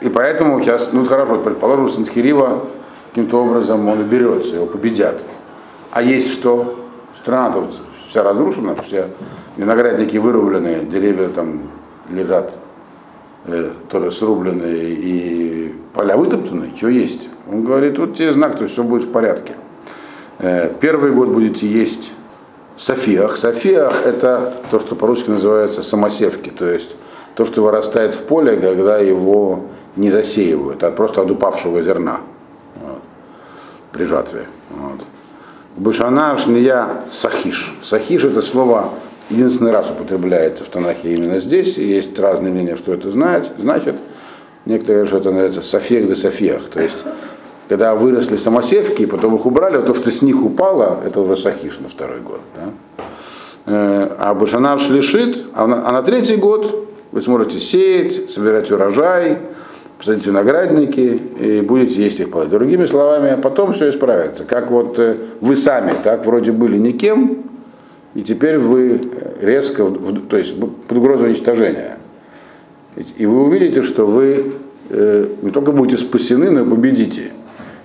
и 0.00 0.08
поэтому 0.08 0.60
сейчас, 0.60 0.92
ну 0.92 1.04
хорошо, 1.04 1.38
предположим, 1.38 1.88
Санхирива 1.88 2.64
каким-то 3.10 3.44
образом 3.44 3.86
он 3.88 4.02
берется, 4.04 4.56
его 4.56 4.66
победят. 4.66 5.22
А 5.90 6.02
есть 6.02 6.32
что? 6.32 6.76
Страна 7.20 7.52
тут 7.52 7.78
вся 8.08 8.22
разрушена, 8.22 8.74
все 8.76 9.08
виноградники 9.56 10.16
вырубленные, 10.16 10.84
деревья 10.84 11.28
там 11.28 11.62
лежат 12.10 12.56
э, 13.46 13.72
тоже 13.90 14.10
срубленные 14.10 14.94
и 14.94 15.74
поля 15.94 16.16
вытоптаны, 16.16 16.72
что 16.76 16.88
есть. 16.88 17.28
Он 17.50 17.64
говорит, 17.64 17.98
вот 17.98 18.16
тебе 18.16 18.32
знак, 18.32 18.56
то 18.56 18.64
есть 18.64 18.74
все 18.74 18.82
будет 18.82 19.04
в 19.04 19.10
порядке. 19.10 19.54
Э, 20.38 20.72
первый 20.80 21.12
год 21.12 21.28
будете 21.28 21.66
есть 21.66 22.12
софиах. 22.76 23.36
Софиах 23.36 24.06
это 24.06 24.54
то, 24.70 24.80
что 24.80 24.94
по-русски 24.94 25.30
называется 25.30 25.82
самосевки, 25.82 26.50
то 26.50 26.66
есть 26.66 26.96
то, 27.34 27.44
что 27.44 27.62
вырастает 27.62 28.14
в 28.14 28.22
поле, 28.24 28.56
когда 28.56 28.98
его 28.98 29.64
не 29.96 30.10
засеивают, 30.10 30.82
а 30.82 30.90
просто 30.90 31.22
от 31.22 31.30
упавшего 31.30 31.82
зерна 31.82 32.20
вот, 32.80 33.00
при 33.92 34.04
жатве. 34.04 34.46
Вот. 34.70 35.00
Бушана 35.76 36.36
шния 36.36 36.86
сахиш. 37.10 37.76
Сахиш 37.82 38.24
это 38.24 38.42
слово 38.42 38.90
единственный 39.32 39.72
раз 39.72 39.90
употребляется 39.90 40.64
в 40.64 40.68
Танахе 40.68 41.14
именно 41.14 41.38
здесь, 41.38 41.78
и 41.78 41.86
есть 41.86 42.18
разные 42.18 42.52
мнения, 42.52 42.76
что 42.76 42.92
это 42.92 43.10
знает, 43.10 43.50
значит. 43.58 43.96
Некоторые 44.64 45.04
говорят, 45.04 45.08
что 45.08 45.18
это 45.18 45.30
называется 45.30 45.62
софех 45.62 46.06
де 46.06 46.14
софех, 46.14 46.68
то 46.70 46.80
есть 46.80 46.98
когда 47.68 47.94
выросли 47.94 48.36
самосевки, 48.36 49.06
потом 49.06 49.34
их 49.36 49.46
убрали, 49.46 49.80
то, 49.80 49.94
что 49.94 50.10
с 50.10 50.20
них 50.20 50.44
упало, 50.44 51.00
это 51.04 51.20
уже 51.20 51.36
сахиш 51.36 51.78
на 51.80 51.88
второй 51.88 52.20
год. 52.20 52.40
Да? 52.54 52.70
Э, 53.64 54.14
а 54.18 54.34
Башанар 54.34 54.78
шлишит, 54.78 55.44
а 55.54 55.66
на, 55.66 55.88
а 55.88 55.92
на 55.92 56.02
третий 56.02 56.36
год 56.36 56.88
вы 57.12 57.22
сможете 57.22 57.58
сеять, 57.58 58.30
собирать 58.30 58.70
урожай, 58.70 59.38
посадить 59.96 60.26
виноградники 60.26 61.20
и 61.40 61.60
будете 61.62 62.02
есть 62.02 62.20
их 62.20 62.30
плоды. 62.30 62.50
Другими 62.50 62.86
словами, 62.86 63.40
потом 63.40 63.72
все 63.72 63.88
исправится. 63.88 64.44
Как 64.44 64.70
вот 64.70 64.98
э, 64.98 65.16
вы 65.40 65.56
сами, 65.56 65.94
так 66.04 66.26
вроде 66.26 66.52
были 66.52 66.76
никем, 66.76 67.44
и 68.14 68.22
теперь 68.22 68.58
вы 68.58 69.00
резко, 69.40 69.90
то 70.28 70.36
есть 70.36 70.58
под 70.60 70.96
угрозой 70.96 71.28
уничтожения. 71.28 71.96
И 73.16 73.24
вы 73.24 73.44
увидите, 73.44 73.82
что 73.82 74.04
вы 74.04 74.52
э, 74.90 75.26
не 75.40 75.50
только 75.50 75.72
будете 75.72 75.96
спасены, 75.96 76.50
но 76.50 76.60
и 76.60 76.68
победите. 76.68 77.32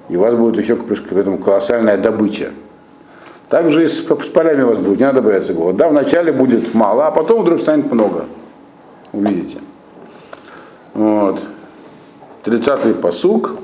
И 0.09 0.17
у 0.17 0.21
вас 0.21 0.35
будет 0.35 0.57
еще 0.57 0.75
к 0.75 1.11
этому 1.13 1.37
колоссальная 1.37 1.97
добыча. 1.97 2.49
Также 3.49 3.85
и 3.85 3.87
с, 3.87 4.01
полями 4.01 4.63
у 4.63 4.67
вас 4.67 4.79
будет, 4.79 4.99
не 4.99 5.05
надо 5.05 5.21
бояться 5.21 5.53
голода. 5.53 5.79
Да, 5.79 5.89
вначале 5.89 6.33
будет 6.33 6.73
мало, 6.73 7.07
а 7.07 7.11
потом 7.11 7.43
вдруг 7.43 7.61
станет 7.61 7.89
много. 7.91 8.25
Увидите. 9.13 9.59
Вот. 10.93 11.39
30-й 12.43 12.93
посук. 12.95 13.55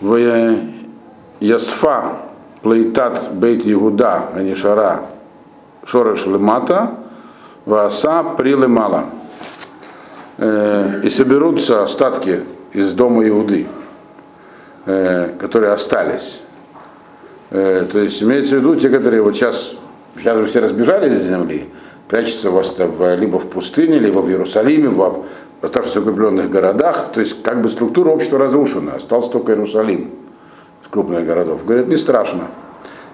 В 0.00 0.16
Ясфа 1.40 2.29
плейтат 2.62 3.30
бейт 3.32 3.62
Иуда, 3.66 4.28
Анишара, 4.34 5.02
Шореш 5.84 6.26
лемата, 6.26 6.90
Вааса 7.64 8.24
прилемала. 8.36 9.04
Э, 10.38 11.00
и 11.02 11.10
соберутся 11.10 11.82
остатки 11.82 12.42
из 12.72 12.92
дома 12.92 13.28
Иуды, 13.28 13.66
э, 14.86 15.30
которые 15.38 15.72
остались. 15.72 16.40
Э, 17.50 17.86
то 17.90 17.98
есть 17.98 18.22
имеется 18.22 18.56
в 18.56 18.58
виду 18.58 18.76
те, 18.76 18.88
которые 18.88 19.22
вот 19.22 19.36
сейчас, 19.36 19.74
сейчас 20.16 20.36
уже 20.36 20.46
все 20.46 20.60
разбежались 20.60 21.14
из 21.14 21.28
земли, 21.28 21.68
прячутся 22.08 22.50
в, 22.50 23.14
либо 23.16 23.38
в 23.38 23.48
пустыне, 23.48 23.98
либо 23.98 24.20
в 24.20 24.30
Иерусалиме, 24.30 24.88
в 24.88 25.24
оставшихся 25.60 26.00
укрепленных 26.00 26.48
городах. 26.50 27.12
То 27.12 27.20
есть 27.20 27.42
как 27.42 27.60
бы 27.60 27.68
структура 27.68 28.10
общества 28.10 28.38
разрушена, 28.38 28.94
остался 28.94 29.30
только 29.30 29.52
Иерусалим 29.52 30.10
крупных 30.90 31.26
городов. 31.26 31.64
Говорят, 31.64 31.88
не 31.88 31.96
страшно. 31.96 32.48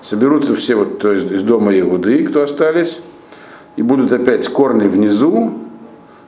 Соберутся 0.03 0.55
все 0.55 0.77
вот, 0.77 0.99
то 0.99 1.12
есть 1.12 1.31
из 1.31 1.43
дома 1.43 1.79
Иуды, 1.79 2.25
кто 2.25 2.43
остались, 2.43 3.01
и 3.77 3.83
будут 3.83 4.12
опять 4.12 4.49
корни 4.49 4.89
внизу, 4.89 5.53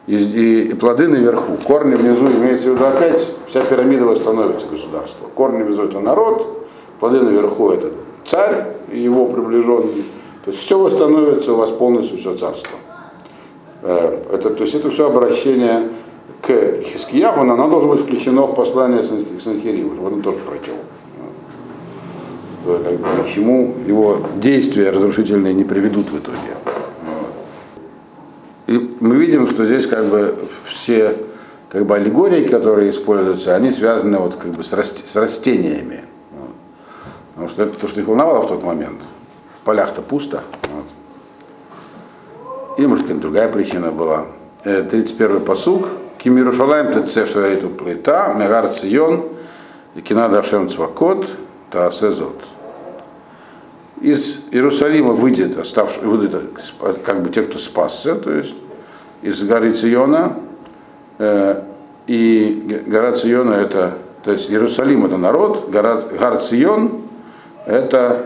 и, 0.07 0.17
и, 0.17 0.63
и 0.69 0.75
плоды 0.75 1.07
наверху. 1.09 1.57
Корни 1.65 1.95
внизу, 1.95 2.29
имеется 2.29 2.71
в 2.71 2.75
виду 2.75 2.85
опять, 2.85 3.29
вся 3.47 3.63
пирамида 3.63 4.05
восстановится 4.05 4.67
государство. 4.67 5.29
Корни 5.35 5.63
внизу 5.63 5.85
это 5.85 6.01
народ, 6.01 6.67
плоды 6.99 7.21
наверху 7.21 7.71
это 7.71 7.93
царь 8.25 8.65
и 8.93 8.99
его 8.99 9.27
приближенные. 9.27 10.03
То 10.45 10.51
есть 10.51 10.61
все 10.61 10.79
восстановится 10.79 11.53
у 11.53 11.57
вас 11.57 11.71
полностью 11.71 12.19
все 12.19 12.35
царство. 12.37 12.79
Э, 13.83 14.23
это, 14.33 14.51
то 14.51 14.63
есть 14.63 14.75
это 14.75 14.91
все 14.91 15.07
обращение 15.07 15.89
к 16.41 16.83
Хискияху, 16.83 17.45
но 17.45 17.55
оно 17.55 17.69
должно 17.69 17.91
быть 17.91 18.01
включено 18.01 18.47
в 18.47 18.55
послание 18.55 19.03
к 19.03 19.41
Санхириву, 19.43 19.95
чтобы 19.95 20.15
он 20.15 20.23
тоже 20.23 20.39
прочел. 20.39 20.75
Что, 22.69 22.79
как 22.85 22.99
бы, 22.99 23.25
к 23.25 23.89
его 23.89 24.27
действия 24.37 24.91
разрушительные 24.91 25.55
не 25.55 25.65
приведут 25.65 26.11
в 26.11 26.19
итоге. 26.19 26.55
И 28.67 28.97
мы 29.01 29.17
видим, 29.17 29.47
что 29.47 29.65
здесь 29.65 29.87
как 29.87 30.05
бы 30.05 30.35
все 30.67 31.17
как 31.71 31.87
бы 31.87 31.95
аллегории, 31.95 32.47
которые 32.47 32.91
используются, 32.91 33.57
они 33.57 33.71
связаны 33.71 34.19
вот 34.19 34.35
как 34.35 34.53
бы 34.53 34.63
с, 34.63 34.75
раст, 34.75 35.09
с 35.09 35.17
растениями. 35.17 36.05
Вот. 36.31 36.51
Потому 37.33 37.49
что 37.49 37.63
это 37.63 37.79
то, 37.79 37.89
что 37.89 38.03
их 38.03 38.07
волновало 38.07 38.43
в 38.43 38.49
тот 38.49 38.63
момент. 38.63 39.01
В 39.63 39.65
полях-то 39.65 40.03
пусто. 40.03 40.43
Вот. 40.71 40.85
И, 42.77 42.87
может, 42.87 43.05
какая-то 43.05 43.23
другая 43.23 43.49
причина 43.51 43.93
была. 43.93 44.27
31-й 44.65 45.39
э, 45.39 45.41
посуг. 45.41 45.89
Кимирушалаем 46.19 46.93
ТЦ 46.93 47.27
Шариту 47.27 47.71
Плита, 47.71 48.35
Мегар 48.35 48.69
Цион, 48.75 49.25
Кинада 50.05 50.41
Ашем 50.41 50.69
Цвакот, 50.69 51.31
Таасезот 51.71 52.43
из 54.01 54.41
Иерусалима 54.51 55.13
выйдет, 55.13 55.57
оставший, 55.59 56.03
выйдет 56.03 56.43
как 57.05 57.23
бы 57.23 57.31
те, 57.31 57.43
кто 57.43 57.59
спасся, 57.59 58.15
то 58.15 58.33
есть 58.33 58.55
из 59.23 59.43
горы 59.43 59.73
Циона, 59.73 60.37
э, 61.19 61.63
и 62.07 62.83
гора 62.87 63.13
Циона 63.13 63.53
это, 63.55 63.99
то 64.25 64.33
есть 64.33 64.51
Иерусалим 64.51 65.07
это 65.07 65.17
народ, 65.17 65.69
гора, 65.71 66.01
гора 66.01 66.37
Цион 66.39 67.03
это 67.67 68.25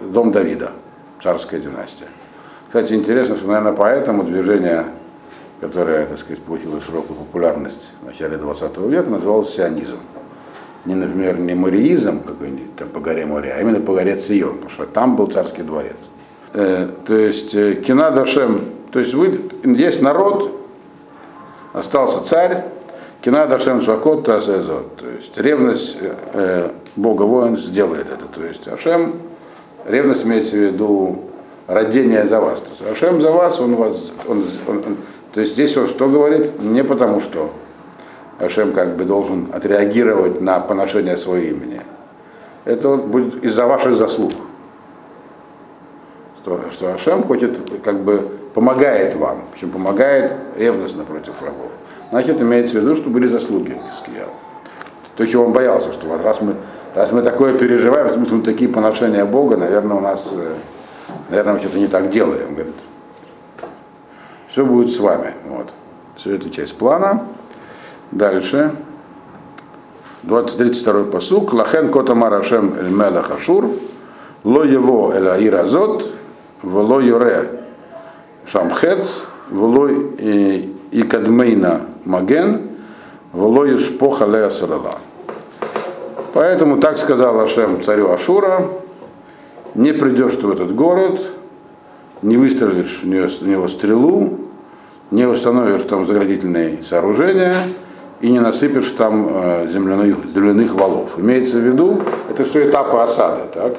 дом 0.00 0.32
Давида, 0.32 0.72
царская 1.20 1.60
династия. 1.60 2.06
Кстати, 2.66 2.94
интересно, 2.94 3.36
что, 3.36 3.46
наверное, 3.46 3.72
поэтому 3.72 4.22
движение, 4.24 4.86
которое, 5.60 6.06
так 6.06 6.18
сказать, 6.18 6.42
получило 6.42 6.80
широкую 6.80 7.18
популярность 7.18 7.92
в 8.00 8.06
начале 8.06 8.36
20 8.36 8.78
века, 8.78 9.10
называлось 9.10 9.50
сионизм 9.50 9.98
не, 10.84 10.94
например, 10.94 11.38
не 11.38 11.54
мариизм 11.54 12.22
какой-нибудь 12.22 12.76
там 12.76 12.88
по 12.88 13.00
горе 13.00 13.24
Море, 13.26 13.54
а 13.56 13.60
именно 13.60 13.80
по 13.80 13.94
горе 13.94 14.16
Цион, 14.16 14.54
потому 14.54 14.70
что 14.70 14.86
там 14.86 15.16
был 15.16 15.26
царский 15.28 15.62
дворец. 15.62 15.96
Э, 16.54 16.88
то 17.06 17.14
есть 17.14 17.54
э, 17.54 17.74
Кинадашем, 17.74 18.62
то 18.90 18.98
есть 18.98 19.14
вы, 19.14 19.48
есть 19.62 20.02
народ, 20.02 20.50
остался 21.72 22.24
царь, 22.24 22.64
Кинадашем 23.22 23.80
Швакот 23.80 24.24
Тасезот, 24.24 24.96
то 24.96 25.08
есть 25.08 25.38
ревность 25.38 25.96
э, 26.00 26.70
Бога 26.96 27.22
воин 27.22 27.56
сделает 27.56 28.08
это, 28.10 28.26
то 28.26 28.44
есть 28.44 28.66
Ашем, 28.66 29.14
ревность 29.86 30.24
имеется 30.24 30.56
в 30.56 30.58
виду 30.58 31.22
родение 31.68 32.26
за 32.26 32.40
вас. 32.40 32.60
То 32.60 32.70
есть 32.70 32.92
Ашем 32.92 33.20
за 33.20 33.30
вас, 33.30 33.60
он 33.60 33.76
вас, 33.76 34.12
он, 34.26 34.44
он, 34.66 34.76
он, 34.78 34.96
то 35.32 35.40
есть 35.40 35.52
здесь 35.52 35.76
он 35.76 35.88
что 35.88 36.08
говорит? 36.08 36.60
Не 36.60 36.82
потому 36.82 37.20
что 37.20 37.52
Ашем 38.42 38.72
как 38.72 38.96
бы 38.96 39.04
должен 39.04 39.48
отреагировать 39.52 40.40
на 40.40 40.58
поношение 40.58 41.16
своего 41.16 41.56
имени. 41.56 41.80
Это 42.64 42.96
будет 42.96 43.42
из-за 43.44 43.66
ваших 43.66 43.96
заслуг. 43.96 44.32
Что, 46.42 46.60
что 46.72 46.92
Ашем 46.92 47.22
хочет, 47.22 47.60
как 47.84 48.00
бы 48.00 48.30
помогает 48.52 49.14
вам, 49.14 49.44
причем 49.52 49.70
помогает 49.70 50.34
ревностно 50.56 51.04
против 51.04 51.40
врагов. 51.40 51.70
Значит, 52.10 52.40
имеется 52.40 52.78
в 52.78 52.82
виду, 52.82 52.96
что 52.96 53.10
были 53.10 53.28
заслуги 53.28 53.80
Хискияу. 53.90 54.30
То, 55.16 55.26
чего 55.26 55.44
он 55.44 55.52
боялся, 55.52 55.92
что 55.92 56.08
вот 56.08 56.24
раз 56.24 56.40
мы, 56.40 56.54
раз 56.94 57.12
мы 57.12 57.22
такое 57.22 57.56
переживаем, 57.56 58.06
раз 58.06 58.16
мы 58.16 58.42
такие 58.42 58.68
поношения 58.68 59.24
Бога, 59.24 59.56
наверное, 59.56 59.96
у 59.96 60.00
нас, 60.00 60.30
э, 60.32 60.54
наверное, 61.28 61.54
мы 61.54 61.60
что-то 61.60 61.78
не 61.78 61.86
так 61.86 62.10
делаем. 62.10 62.54
Говорит, 62.54 62.74
все 64.48 64.66
будет 64.66 64.90
с 64.90 64.98
вами. 64.98 65.32
Вот. 65.46 65.68
Все 66.16 66.34
это 66.34 66.50
часть 66.50 66.76
плана. 66.76 67.24
Дальше. 68.12 68.72
32 70.22 71.04
посук. 71.04 71.52
Лахен 71.52 71.88
кота 71.88 72.14
марашем 72.14 72.74
эль 72.78 72.90
мелах 72.90 73.30
ашур. 73.30 73.68
Ло 74.44 74.62
его 74.62 75.12
эль 75.12 75.28
аир 75.28 75.56
азот. 75.56 76.08
Вло 76.62 77.00
юре 77.00 77.64
шамхец. 78.46 79.26
Вло 79.50 79.88
икадмейна 80.90 81.80
маген. 82.04 82.70
Вло 83.32 83.66
ишпоха 83.74 84.26
лея 84.26 84.50
салала. 84.50 84.98
Поэтому 86.34 86.78
так 86.78 86.96
сказал 86.96 87.40
Ашем 87.40 87.82
царю 87.82 88.10
Ашура, 88.10 88.66
не 89.74 89.92
придешь 89.92 90.36
ты 90.36 90.46
в 90.46 90.50
этот 90.50 90.74
город, 90.74 91.20
не 92.22 92.38
выстрелишь 92.38 93.02
в 93.02 93.46
него 93.46 93.68
стрелу, 93.68 94.38
не 95.10 95.26
установишь 95.26 95.82
там 95.82 96.06
заградительные 96.06 96.82
сооружения, 96.82 97.54
и 98.22 98.30
не 98.30 98.38
насыпешь 98.38 98.88
там 98.92 99.28
э, 99.30 99.68
земляных, 99.68 100.28
земляных 100.28 100.74
валов. 100.74 101.18
Имеется 101.18 101.58
в 101.58 101.62
виду, 101.62 102.00
это 102.30 102.44
все 102.44 102.68
этапы 102.68 102.96
осады. 102.98 103.42
Так? 103.52 103.76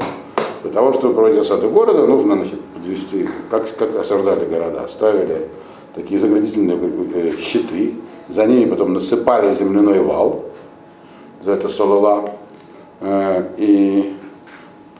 Для 0.63 0.71
того, 0.71 0.91
чтобы 0.91 1.13
проводить 1.13 1.39
осаду 1.39 1.69
города, 1.69 2.05
нужно 2.05 2.35
значит, 2.35 2.59
подвести, 2.59 3.29
как, 3.49 3.73
как 3.77 3.95
осаждали 3.95 4.43
города, 4.43 4.85
ставили 4.89 5.47
такие 5.95 6.19
заградительные 6.19 6.77
э, 7.13 7.31
щиты, 7.39 7.93
за 8.27 8.45
ними 8.45 8.69
потом 8.69 8.93
насыпали 8.93 9.53
земляной 9.53 9.99
вал, 9.99 10.43
за 11.41 11.53
это 11.53 11.69
солола. 11.69 12.25
Э, 12.99 13.45
и 13.55 14.13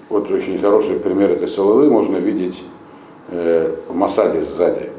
вот 0.08 0.32
очень 0.32 0.58
хороший 0.58 0.96
пример 0.96 1.32
этой 1.32 1.50
сололы 1.50 1.90
можно 1.90 2.16
видеть 2.16 2.64
в 3.30 3.96
Масаде 3.96 4.42
сзади. 4.42 4.92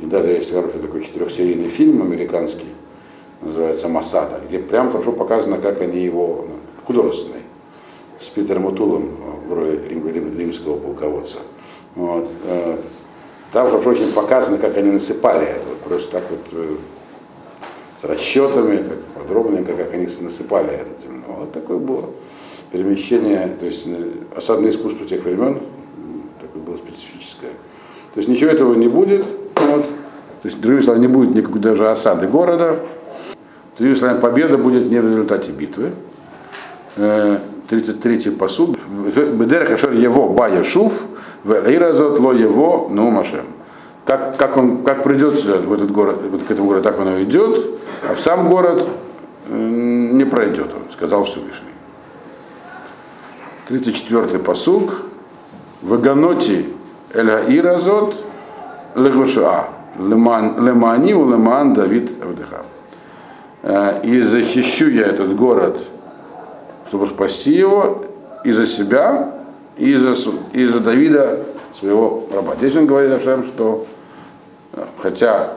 И 0.00 0.06
даже 0.06 0.28
есть 0.28 0.52
хороший 0.52 0.80
такой 0.80 1.02
четырехсерийный 1.02 1.68
фильм 1.68 2.02
американский, 2.02 2.66
называется 3.42 3.88
Масада, 3.88 4.40
где 4.48 4.58
прям 4.58 4.90
хорошо 4.90 5.12
показано, 5.12 5.58
как 5.58 5.80
они 5.80 6.00
его, 6.00 6.46
ну, 6.48 6.54
художественный, 6.86 7.42
с 8.20 8.26
Питером 8.28 8.66
Утулом 8.66 9.10
в 9.48 9.52
роли 9.52 9.80
рим, 9.88 10.08
рим, 10.08 10.38
римского 10.38 10.78
полководца. 10.78 11.38
Вот. 11.94 12.28
Э, 12.46 12.78
Там 13.52 13.68
хорошо 13.68 13.90
очень 13.90 14.12
показано, 14.12 14.58
как 14.58 14.76
они 14.76 14.92
насыпали 14.92 15.46
это. 15.46 15.66
Просто 15.84 16.12
так 16.12 16.22
вот 16.30 16.40
э, 16.52 16.76
с 18.00 18.04
расчетами, 18.04 18.76
так 18.78 18.98
подробненько, 19.22 19.74
как 19.74 19.92
они 19.92 20.04
насыпали 20.04 20.72
это. 20.72 20.90
Вот 21.26 21.52
такое 21.52 21.78
было 21.78 22.10
перемещение, 22.70 23.54
то 23.58 23.66
есть 23.66 23.82
э, 23.86 24.12
осадное 24.36 24.70
искусство 24.70 25.06
тех 25.06 25.24
времен, 25.24 25.58
такое 26.40 26.62
было 26.62 26.76
специфическое. 26.76 27.50
То 28.14 28.18
есть 28.18 28.28
ничего 28.28 28.50
этого 28.50 28.74
не 28.74 28.88
будет. 28.88 29.24
Вот. 29.56 29.84
То 29.84 30.48
есть, 30.48 30.60
другими 30.60 30.82
словами, 30.82 31.02
не 31.02 31.08
будет 31.08 31.34
никакой 31.34 31.60
даже 31.60 31.88
осады 31.88 32.26
города. 32.26 32.80
Другими 33.78 33.96
словами, 33.96 34.20
победа 34.20 34.58
будет 34.58 34.90
не 34.90 35.00
в 35.00 35.06
результате 35.06 35.50
битвы. 35.52 35.92
33-й 36.96 38.28
э, 38.28 38.32
посуд. 38.32 38.78
Бедер 38.88 39.66
Хашер 39.66 39.92
его 39.92 40.28
бая 40.28 40.62
шуф, 40.62 40.92
в 41.42 41.52
Иразот 41.52 42.18
ло 42.18 42.32
его 42.32 42.88
ну 42.90 43.10
машем. 43.10 43.46
Как, 44.04 44.36
как, 44.36 44.56
он, 44.56 44.82
как 44.82 45.02
придет 45.02 45.34
в 45.34 45.72
этот 45.72 45.90
город, 45.90 46.16
к 46.46 46.50
этому 46.50 46.68
городу, 46.68 46.84
так 46.84 46.98
он 46.98 47.08
и 47.08 47.22
идет, 47.22 47.66
а 48.08 48.14
в 48.14 48.20
сам 48.20 48.48
город 48.48 48.86
не 49.48 50.24
пройдет 50.24 50.72
он, 50.74 50.90
сказал 50.92 51.24
Всевышний. 51.24 51.68
34-й 53.68 54.38
посуг. 54.38 55.02
Ваганоти 55.82 56.66
эля 57.14 57.42
иразот 57.48 58.22
легуша. 58.94 59.68
Лемани 59.98 61.12
у 61.12 61.30
леман 61.30 61.74
Давид 61.74 62.22
Авдыха. 62.22 62.62
Э, 63.62 64.00
и 64.02 64.20
защищу 64.22 64.90
я 64.90 65.06
этот 65.06 65.34
город, 65.36 65.80
чтобы 66.88 67.06
спасти 67.06 67.52
его 67.52 68.04
и 68.44 68.52
за 68.52 68.66
себя, 68.66 69.34
и 69.76 69.94
за, 69.94 70.14
и 70.52 70.66
за 70.66 70.80
Давида, 70.80 71.40
своего 71.72 72.24
раба. 72.32 72.54
Здесь 72.56 72.76
он 72.76 72.86
говорит 72.86 73.12
Ашем, 73.12 73.44
что 73.44 73.86
э, 74.72 74.84
хотя 74.98 75.54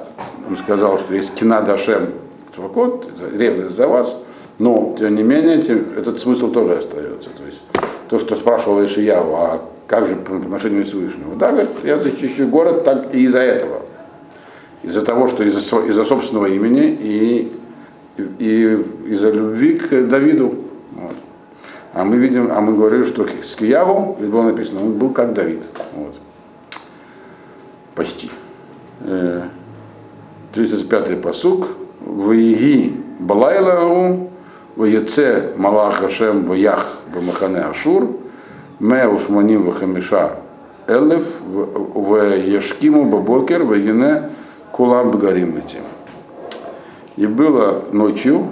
он 0.49 0.55
сказал, 0.57 0.97
что 0.99 1.13
есть 1.13 1.33
кина 1.35 1.61
Дашем, 1.61 2.09
вот, 2.57 3.09
ревность 3.33 3.75
за 3.75 3.87
вас, 3.87 4.15
но, 4.59 4.95
тем 4.97 5.15
не 5.15 5.23
менее, 5.23 5.61
тем, 5.61 5.85
этот 5.97 6.19
смысл 6.19 6.51
тоже 6.51 6.77
остается. 6.77 7.29
То 7.29 7.45
есть 7.45 7.61
то, 8.07 8.19
что 8.19 8.35
спрашивал 8.35 8.85
Ишияву, 8.85 9.35
а 9.35 9.61
как 9.87 10.07
же 10.07 10.15
по 10.15 10.37
отношению 10.37 10.83
к 10.83 10.87
Всевышнему? 10.87 11.35
Да, 11.35 11.51
говорит, 11.51 11.69
я 11.83 11.97
защищу 11.97 12.47
город 12.47 12.83
так 12.85 13.13
и 13.13 13.23
из-за 13.25 13.39
этого. 13.39 13.81
Из-за 14.83 15.01
того, 15.01 15.27
что 15.27 15.43
из-за, 15.43 15.59
из 15.79 16.07
собственного 16.07 16.45
имени 16.45 16.87
и, 16.87 17.51
и, 18.38 18.85
из-за 19.06 19.30
любви 19.30 19.78
к 19.78 20.09
Давиду. 20.09 20.54
Вот. 20.92 21.14
А 21.92 22.04
мы 22.04 22.16
видим, 22.16 22.50
а 22.52 22.61
мы 22.61 22.74
говорили, 22.74 23.04
что 23.04 23.26
с 23.26 23.56
Киявом, 23.56 24.16
ведь 24.20 24.30
было 24.30 24.42
написано, 24.42 24.83
он 24.83 24.92
был 24.92 25.11
как 25.11 25.33
Давид. 25.33 25.62
Вот. 25.94 26.20
Почти. 27.94 28.30
35-й 29.02 31.14
э, 31.14 31.16
посук. 31.16 31.68
Ваиги 32.00 32.94
Балайлау, 33.18 34.30
Ваеце 34.76 35.52
Малах 35.56 35.96
Хашем 35.96 36.46
Ваях 36.46 36.96
Бамахане 37.14 37.61
Ашур, 37.61 38.09
Ме 38.78 39.06
Ушманим 39.06 39.64
Вахамиша 39.64 40.37
Элев, 40.87 41.26
в 41.44 42.37
Ешкиму 42.37 43.04
Бабокер, 43.04 43.64
в 43.64 43.74
Ене 43.74 44.30
Кулам 44.72 45.11
Багарим 45.11 45.59
этим. 45.59 45.83
И 47.17 47.25
было 47.25 47.86
ночью, 47.91 48.49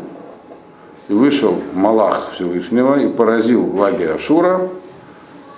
и 1.10 1.14
вышел 1.14 1.56
Малах 1.74 2.32
Всевышнего 2.32 3.00
и 3.00 3.08
поразил 3.08 3.76
лагерь 3.76 4.10
Ашура 4.12 4.70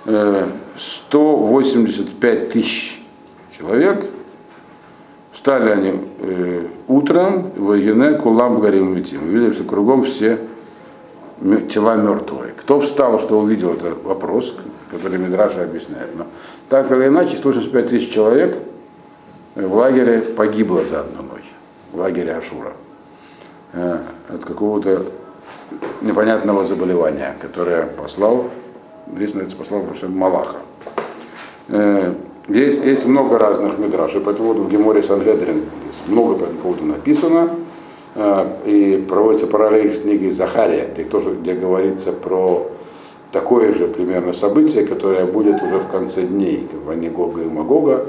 185 0.04 2.50
тысяч 2.50 3.02
человек. 3.56 4.04
Встали 5.32 5.70
они 5.70 6.00
э, 6.20 6.66
утром, 6.88 7.52
в 7.56 7.72
Ене 7.74 8.18
Кулам 8.18 8.60
Гарим 8.60 8.94
Метим. 8.94 9.24
Увидели, 9.24 9.52
что 9.52 9.64
кругом 9.64 10.04
все 10.04 10.38
тела 11.68 11.96
мертвые. 11.96 12.52
Кто 12.52 12.78
встал, 12.80 13.20
что 13.20 13.38
увидел, 13.38 13.74
это 13.74 13.94
вопрос, 14.02 14.56
который 14.90 15.18
Мидраша 15.18 15.62
объясняет. 15.62 16.16
Но 16.16 16.26
так 16.68 16.90
или 16.90 17.08
иначе, 17.08 17.36
165 17.36 17.88
тысяч 17.88 18.12
человек 18.12 18.56
в 19.54 19.74
лагере 19.74 20.20
погибло 20.20 20.84
за 20.84 21.00
одну 21.00 21.22
ночь, 21.22 21.50
в 21.92 21.98
лагере 21.98 22.34
Ашура, 22.34 22.70
э, 22.70 22.85
от 23.76 24.44
какого-то 24.44 25.02
непонятного 26.00 26.64
заболевания, 26.64 27.36
которое 27.40 27.86
послал, 27.86 28.46
здесь 29.14 29.34
это 29.34 29.56
послал 29.56 29.84
Малаха. 30.08 30.58
Э, 31.68 32.14
здесь 32.48 32.78
есть 32.78 33.06
много 33.06 33.38
разных 33.38 33.78
мидрашей, 33.78 34.20
поэтому 34.20 34.54
вот 34.54 34.58
в 34.58 34.70
Геморе 34.70 35.02
Сангедрин 35.02 35.64
много 36.06 36.34
по 36.34 36.44
этому 36.44 36.60
поводу 36.60 36.84
написано. 36.84 37.50
А, 38.18 38.50
и 38.64 39.04
проводится 39.06 39.46
параллель 39.46 39.92
с 39.94 40.00
книгой 40.00 40.30
Захария, 40.30 40.88
где 40.90 41.04
тоже 41.04 41.34
где 41.34 41.52
говорится 41.52 42.12
про 42.12 42.66
такое 43.30 43.74
же 43.74 43.88
примерно 43.88 44.32
событие, 44.32 44.86
которое 44.86 45.26
будет 45.26 45.62
уже 45.62 45.80
в 45.80 45.88
конце 45.88 46.22
дней, 46.22 46.66
как 46.70 46.80
в 46.80 46.84
войне 46.84 47.10
Гога 47.10 47.42
и 47.42 47.46
Магога. 47.46 48.06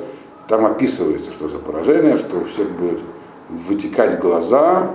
Там 0.47 0.65
описывается, 0.65 1.31
что 1.31 1.49
за 1.49 1.57
поражение, 1.57 2.17
что 2.17 2.37
у 2.37 2.45
всех 2.45 2.69
будут 2.71 3.01
вытекать 3.49 4.17
глаза, 4.21 4.91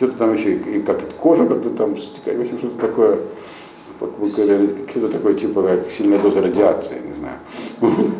что-то 0.00 0.16
там 0.16 0.32
еще, 0.32 0.54
и 0.54 0.80
как 0.80 0.98
кожа 1.18 1.44
как-то 1.44 1.68
там 1.68 1.98
стекает, 1.98 2.38
в 2.38 2.40
общем, 2.40 2.56
что-то 2.56 2.78
такое, 2.78 3.18
что-то 4.88 5.08
такое, 5.10 5.34
типа 5.34 5.62
как 5.62 5.90
сильная 5.90 6.18
доза 6.18 6.40
радиации, 6.40 6.96
не 7.06 7.14
знаю. 7.14 7.36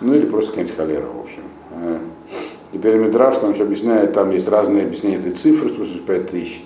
Ну 0.00 0.12
или 0.12 0.26
просто 0.26 0.50
какая-нибудь 0.50 0.76
холера, 0.76 1.06
в 1.06 1.20
общем. 1.20 2.00
Теперь 2.72 2.96
Мидраш 2.96 3.36
там 3.38 3.54
еще 3.54 3.62
объясняет, 3.62 4.12
там 4.12 4.30
есть 4.30 4.48
разные 4.48 4.84
объяснения 4.84 5.16
этой 5.16 5.30
цифры, 5.30 5.70
165 5.70 6.30
тысяч. 6.30 6.64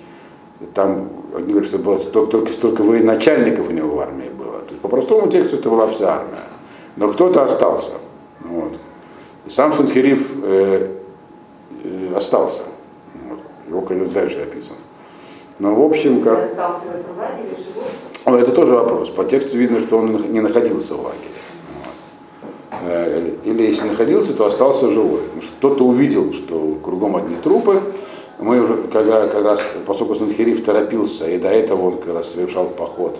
Там 0.73 1.09
одни 1.33 1.53
говорят, 1.53 1.69
что 1.69 1.77
было 1.77 1.97
только, 1.97 2.31
только 2.31 2.53
столько 2.53 2.81
военачальников 2.83 3.69
у 3.69 3.71
него 3.71 3.95
в 3.95 3.99
армии 3.99 4.29
было. 4.29 4.59
То 4.59 4.71
есть, 4.71 4.81
по 4.81 4.87
простому 4.87 5.31
тексту 5.31 5.57
это 5.57 5.69
была 5.69 5.87
вся 5.87 6.15
армия. 6.15 6.43
Но 6.95 7.07
кто-то 7.07 7.43
остался. 7.43 7.91
Вот. 8.41 8.73
Сам 9.47 9.71
Санхериф 9.71 10.31
э, 10.43 10.95
э, 11.83 12.13
остался. 12.15 12.63
Вот. 13.69 13.77
Его 13.77 13.81
конец 13.81 14.09
дальше 14.09 14.39
описан. 14.41 14.75
Но 15.59 15.75
в 15.75 15.81
общем, 15.83 16.21
как... 16.21 16.37
Лагере, 18.25 18.43
Это 18.43 18.51
тоже 18.51 18.73
вопрос. 18.73 19.09
По 19.09 19.25
тексту 19.25 19.57
видно, 19.57 19.79
что 19.79 19.97
он 19.97 20.31
не 20.31 20.39
находился 20.39 20.93
в 20.95 21.01
лагере. 21.01 21.29
Э, 22.81 23.31
или 23.43 23.63
если 23.63 23.87
находился, 23.87 24.33
то 24.33 24.45
остался 24.45 24.89
живой. 24.89 25.21
Потому 25.21 25.41
что 25.41 25.51
кто-то 25.57 25.83
увидел, 25.85 26.33
что 26.33 26.77
кругом 26.81 27.17
одни 27.17 27.35
трупы. 27.43 27.81
Мы 28.39 28.61
уже, 28.61 28.83
когда 28.93 29.27
как 29.27 29.43
раз, 29.43 29.67
поскольку 29.85 30.15
Санхириф 30.15 30.63
торопился, 30.63 31.29
и 31.29 31.37
до 31.37 31.49
этого 31.49 31.87
он 31.87 31.97
как 31.97 32.15
раз 32.15 32.31
совершал 32.31 32.67
поход, 32.67 33.19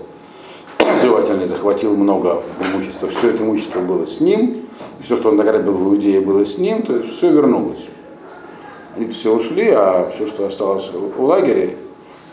желательно 1.02 1.46
захватил 1.46 1.94
много 1.98 2.42
имущества, 2.62 3.10
все 3.10 3.32
это 3.32 3.44
имущество 3.44 3.82
было 3.82 4.06
с 4.06 4.22
ним, 4.22 4.62
все, 5.02 5.18
что 5.18 5.30
он 5.30 5.36
награбил 5.36 5.74
в 5.74 5.90
Иудее, 5.90 6.22
было 6.22 6.46
с 6.46 6.58
ним, 6.58 6.84
то 6.84 6.96
есть 6.96 7.18
все 7.18 7.30
вернулось. 7.32 7.82
Они 9.00 9.08
все 9.08 9.34
ушли, 9.34 9.70
а 9.70 10.12
все, 10.14 10.28
что 10.28 10.46
осталось 10.46 10.92
в 10.92 11.24
лагере, 11.24 11.78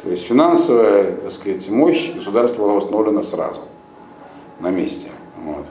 то 0.03 0.11
есть 0.11 0.25
финансовая, 0.25 1.13
так 1.13 1.31
сказать, 1.31 1.69
мощь 1.69 2.13
государства 2.13 2.63
была 2.63 2.73
восстановлена 2.73 3.23
сразу, 3.23 3.61
на 4.59 4.71
месте. 4.71 5.07
Вот. 5.45 5.65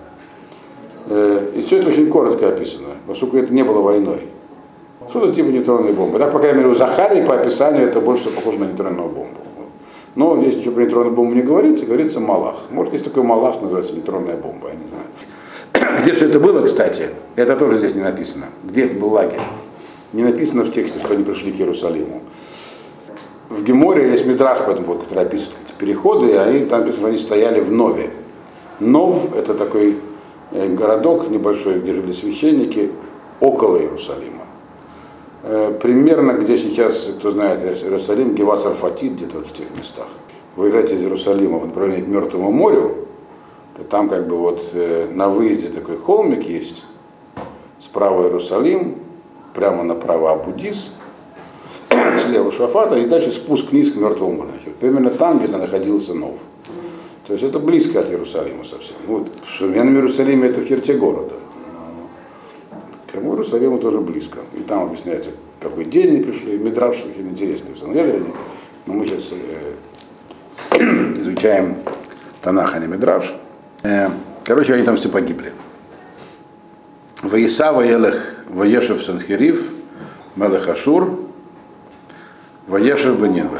Э, 1.07 1.51
и 1.53 1.63
все 1.63 1.79
это 1.79 1.89
очень 1.89 2.09
коротко 2.09 2.47
описано, 2.47 2.87
поскольку 3.07 3.35
это 3.35 3.53
не 3.53 3.63
было 3.63 3.81
войной. 3.81 4.21
Что-то 5.09 5.33
типа 5.33 5.47
нейтронной 5.47 5.91
бомбы. 5.91 6.17
Так, 6.17 6.31
по 6.31 6.39
крайней 6.39 6.59
мере, 6.59 6.69
у 6.69 6.75
Захарии 6.75 7.25
по 7.25 7.35
описанию 7.35 7.89
это 7.89 7.99
больше 7.99 8.29
похоже 8.29 8.59
на 8.59 8.63
нейтронную 8.63 9.09
бомбу. 9.09 9.41
Но 10.15 10.39
здесь 10.39 10.55
ничего 10.55 10.75
про 10.75 10.83
нейтронную 10.83 11.13
бомбу 11.13 11.35
не 11.35 11.41
говорится, 11.41 11.85
говорится 11.85 12.21
Малах. 12.21 12.55
Может, 12.71 12.93
есть 12.93 13.03
такой 13.03 13.23
Малах, 13.23 13.61
называется 13.61 13.91
нейтронная 13.91 14.37
бомба, 14.37 14.69
я 14.69 14.75
не 14.75 14.87
знаю. 14.87 15.99
Где 16.03 16.13
все 16.13 16.29
это 16.29 16.39
было, 16.39 16.61
кстати, 16.61 17.09
это 17.35 17.57
тоже 17.57 17.79
здесь 17.79 17.95
не 17.95 18.01
написано. 18.01 18.45
Где 18.63 18.85
это 18.85 18.97
был 18.97 19.09
лагерь? 19.09 19.41
Не 20.13 20.23
написано 20.23 20.63
в 20.63 20.71
тексте, 20.71 20.99
что 20.99 21.13
они 21.13 21.23
пришли 21.23 21.51
к 21.51 21.59
Иерусалиму. 21.59 22.21
В 23.49 23.63
Геморе 23.63 24.11
есть 24.11 24.25
Мидраш, 24.25 24.59
поэтому, 24.65 24.87
вот, 24.87 25.03
который 25.03 25.25
описывает 25.25 25.57
эти 25.65 25.73
переходы, 25.77 26.27
и 26.27 26.33
они 26.33 26.65
там 26.65 26.81
написано, 26.81 27.09
они 27.09 27.17
стояли 27.17 27.61
в 27.61 27.71
Нове. 27.71 28.11
Нов– 28.79 29.35
это 29.35 29.53
такой 29.53 29.97
Э, 30.51 30.67
городок 30.67 31.29
небольшой, 31.29 31.79
где 31.79 31.93
жили 31.93 32.11
священники, 32.11 32.91
около 33.39 33.77
Иерусалима. 33.77 34.43
Э, 35.43 35.77
примерно, 35.81 36.33
где 36.33 36.55
сейчас, 36.57 37.11
кто 37.17 37.31
знает 37.31 37.61
Иерусалим, 37.61 38.35
Гевас 38.35 38.65
Арфатит, 38.65 39.13
где-то 39.13 39.37
вот 39.39 39.47
в 39.47 39.53
тех 39.53 39.65
местах. 39.77 40.07
Выезжаете 40.55 40.95
из 40.95 41.01
Иерусалима 41.01 41.57
в 41.57 41.67
направлении 41.67 42.03
к 42.05 42.07
Мертвому 42.07 42.51
морю, 42.51 42.95
там 43.89 44.07
как 44.07 44.27
бы 44.27 44.37
вот 44.37 44.69
э, 44.73 45.09
на 45.11 45.27
выезде 45.27 45.67
такой 45.69 45.97
холмик 45.97 46.47
есть, 46.47 46.85
справа 47.81 48.23
Иерусалим, 48.23 48.99
прямо 49.55 49.83
направо 49.83 50.31
Абудис, 50.31 50.91
слева 52.19 52.51
Шафата, 52.51 52.97
и 52.97 53.07
дальше 53.07 53.31
спуск 53.31 53.71
вниз 53.71 53.91
к 53.91 53.95
Мертвому 53.95 54.33
морю. 54.33 54.51
Примерно 54.79 55.09
там 55.09 55.39
где-то 55.39 55.57
находился 55.57 56.13
Нов. 56.13 56.37
То 57.25 57.33
есть 57.33 57.43
это 57.43 57.57
близко 57.57 58.01
от 58.01 58.11
Иерусалима 58.11 58.65
совсем. 58.65 58.97
Вот, 59.07 59.27
в 59.43 59.57
современном 59.57 59.95
Иерусалиме 59.95 60.49
это 60.49 60.61
в 60.61 60.67
черте 60.67 60.93
города. 60.93 61.33
К 63.11 63.15
Иерусалиму 63.15 63.79
тоже 63.79 63.99
близко. 64.01 64.39
И 64.53 64.59
там 64.61 64.83
объясняется, 64.83 65.31
какой 65.59 65.85
день 65.85 66.09
они 66.09 66.23
пришли. 66.23 66.57
Мидраш 66.57 66.97
очень 66.97 67.29
интересный 67.29 67.73
в 67.73 67.79
Сангедрине. 67.79 68.31
Но 68.85 68.93
мы 68.93 69.07
сейчас 69.07 69.31
э, 70.71 70.83
изучаем 71.21 71.77
Танах, 72.41 72.75
а 72.75 72.79
не 72.79 72.87
Мидраш. 72.87 73.33
Э, 73.81 74.09
короче, 74.43 74.73
они 74.73 74.83
там 74.83 74.97
все 74.97 75.09
погибли. 75.09 75.53
Ваиса 77.27 77.71
Ваелех 77.71 78.35
Ваешев 78.49 79.03
Санхерив, 79.03 79.71
Мелех 80.35 80.67
Ашур, 80.67 81.19
Ваешев 82.67 83.19
Бенинве. 83.19 83.59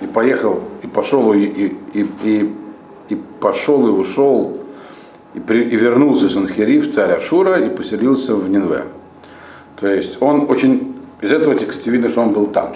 И 0.00 0.06
поехал, 0.06 0.60
и 0.82 0.86
пошел, 0.86 1.32
и, 1.32 1.40
и, 1.44 1.76
и, 1.94 2.54
и, 3.08 3.14
пошел, 3.40 3.86
и 3.86 3.90
ушел, 3.90 4.56
и, 5.34 5.40
при, 5.40 5.62
и 5.62 5.76
вернулся 5.76 6.28
Санхерив, 6.28 6.92
царь 6.92 7.12
Ашура, 7.12 7.58
и 7.64 7.68
поселился 7.68 8.34
в 8.34 8.48
Нинве. 8.48 8.84
То 9.78 9.86
есть 9.86 10.18
он 10.20 10.50
очень, 10.50 10.96
из 11.20 11.32
этого 11.32 11.54
текста 11.54 11.90
видно, 11.90 12.08
что 12.08 12.22
он 12.22 12.32
был 12.32 12.46
там. 12.46 12.74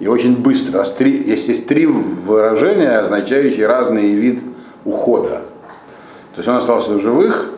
И 0.00 0.08
очень 0.08 0.36
быстро. 0.36 0.84
Три, 0.84 1.22
есть, 1.22 1.48
есть 1.48 1.68
три 1.68 1.86
выражения, 1.86 2.98
означающие 2.98 3.66
разный 3.66 4.10
вид 4.14 4.42
ухода. 4.84 5.42
То 6.34 6.38
есть 6.38 6.48
он 6.48 6.56
остался 6.56 6.94
в 6.94 7.00
живых, 7.00 7.53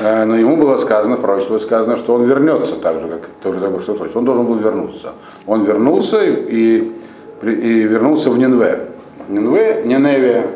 но 0.00 0.36
ему 0.36 0.56
было 0.56 0.78
сказано, 0.78 1.16
пророчество 1.16 1.58
сказано, 1.58 1.96
что 1.96 2.14
он 2.14 2.24
вернется 2.24 2.76
так 2.76 3.00
же, 3.00 3.08
как 3.08 3.28
тоже 3.42 3.60
только 3.60 3.80
что 3.80 4.02
есть. 4.04 4.16
Он 4.16 4.24
должен 4.24 4.46
был 4.46 4.54
вернуться. 4.54 5.12
Он 5.46 5.62
вернулся 5.62 6.22
и, 6.24 6.90
и, 7.42 7.50
и 7.50 7.82
вернулся 7.82 8.30
в 8.30 8.38
Нинве. 8.38 8.88
Нинве, 9.28 9.82
Ниневе, 9.84 10.46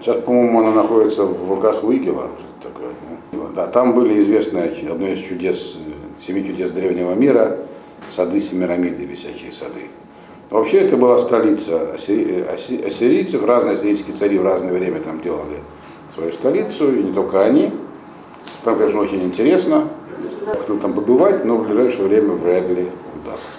сейчас, 0.00 0.22
по-моему, 0.22 0.60
она 0.60 0.70
находится 0.70 1.24
в 1.24 1.50
руках 1.50 1.84
Уигела. 1.84 2.30
Такое, 2.62 2.88
ну, 3.32 3.48
да, 3.54 3.66
там 3.66 3.92
были 3.92 4.20
известны 4.20 4.72
одно 4.90 5.08
из 5.08 5.20
чудес, 5.20 5.76
семи 6.18 6.44
чудес 6.44 6.70
древнего 6.70 7.12
мира, 7.12 7.58
сады 8.10 8.40
Семирамиды, 8.40 9.04
висячие 9.04 9.52
сады. 9.52 9.90
Вообще 10.50 10.78
это 10.78 10.96
была 10.96 11.18
столица 11.18 11.92
ассирийцев, 11.92 13.44
разные 13.44 13.74
ассирийские 13.74 14.16
цари 14.16 14.38
в 14.38 14.44
разное 14.44 14.72
время 14.72 15.00
там 15.00 15.20
делали 15.20 15.58
свою 16.14 16.32
столицу, 16.32 16.94
и 16.94 17.02
не 17.02 17.12
только 17.12 17.42
они. 17.42 17.70
Там, 18.64 18.76
конечно, 18.76 19.00
очень 19.00 19.22
интересно. 19.22 19.88
Хотел 20.46 20.78
там 20.78 20.92
побывать, 20.92 21.44
но 21.44 21.56
в 21.56 21.66
ближайшее 21.66 22.08
время 22.08 22.32
вряд 22.32 22.68
ли 22.68 22.88
удастся. 23.14 23.58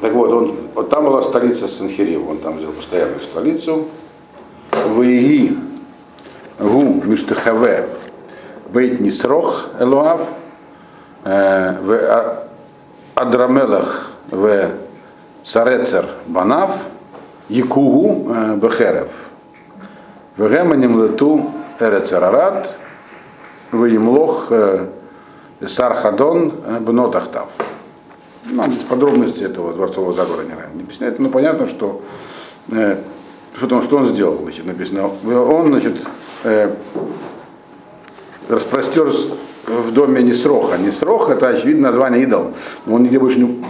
Так 0.00 0.12
вот, 0.12 0.32
он, 0.32 0.54
вот 0.74 0.88
там 0.88 1.04
была 1.04 1.22
столица 1.22 1.68
Санхирив, 1.68 2.28
он 2.28 2.38
там 2.38 2.58
взял 2.58 2.72
постоянную 2.72 3.20
столицу. 3.20 3.86
Ваиги 4.86 5.56
Гу 6.58 7.02
Миштахаве 7.04 7.88
Бейт 8.72 9.00
Нисрох 9.00 9.68
Элуав 9.78 10.26
э, 11.24 11.76
в 11.82 11.92
а, 11.92 12.48
Адрамелах 13.14 14.12
в 14.30 14.70
Сарецер 15.42 16.06
Банав, 16.26 16.76
Якугу 17.48 18.32
э, 18.32 18.56
Бехерев. 18.56 19.30
Вегеманим 20.36 21.02
лету 21.02 21.50
Эрецерарат, 21.78 22.74
Ваимлох 23.72 24.46
э, 24.50 24.88
Сархадон 25.66 26.52
э, 26.66 26.78
Бнотахтав. 26.80 27.48
Нам 28.44 28.72
здесь 28.72 28.84
подробности 28.84 29.42
этого 29.42 29.72
дворцового 29.72 30.12
заговора 30.12 30.42
не 30.74 30.82
объясняет. 30.82 31.18
Но 31.18 31.28
понятно, 31.28 31.66
что 31.66 32.02
что, 33.56 33.66
там, 33.66 33.82
что 33.82 33.96
он 33.96 34.06
сделал, 34.06 34.38
значит, 34.42 34.64
написано. 34.64 35.10
Он, 35.24 35.66
значит, 35.66 36.06
э, 36.44 36.72
распростер 38.48 39.12
в 39.66 39.92
доме 39.92 40.22
Несроха. 40.22 40.78
Несрох 40.78 41.30
это, 41.30 41.48
очевидно, 41.48 41.88
название 41.88 42.22
идол. 42.22 42.52
Но 42.86 42.94
он 42.94 43.02
нигде 43.02 43.18
больше 43.18 43.40
не 43.40 43.64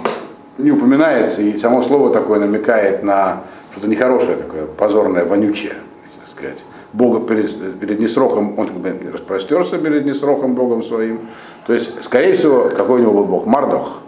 не 0.62 0.70
упоминается, 0.70 1.42
и 1.42 1.56
само 1.56 1.82
слово 1.82 2.12
такое 2.12 2.38
намекает 2.38 3.02
на 3.02 3.42
что-то 3.72 3.88
нехорошее 3.88 4.36
такое, 4.36 4.66
позорное, 4.66 5.24
вонючее, 5.24 5.74
так 6.18 6.28
сказать. 6.28 6.64
Бога 6.92 7.26
перед, 7.26 7.78
перед 7.78 8.00
Несрохом, 8.00 8.58
он 8.58 8.68
распростерся 9.12 9.78
перед 9.78 10.04
Несрохом 10.04 10.54
Богом 10.54 10.82
своим. 10.82 11.20
То 11.66 11.72
есть, 11.72 12.02
скорее 12.02 12.34
всего, 12.34 12.68
какой 12.68 13.00
у 13.00 13.02
него 13.02 13.12
был 13.12 13.24
Бог? 13.24 13.46
Мардох. 13.46 14.02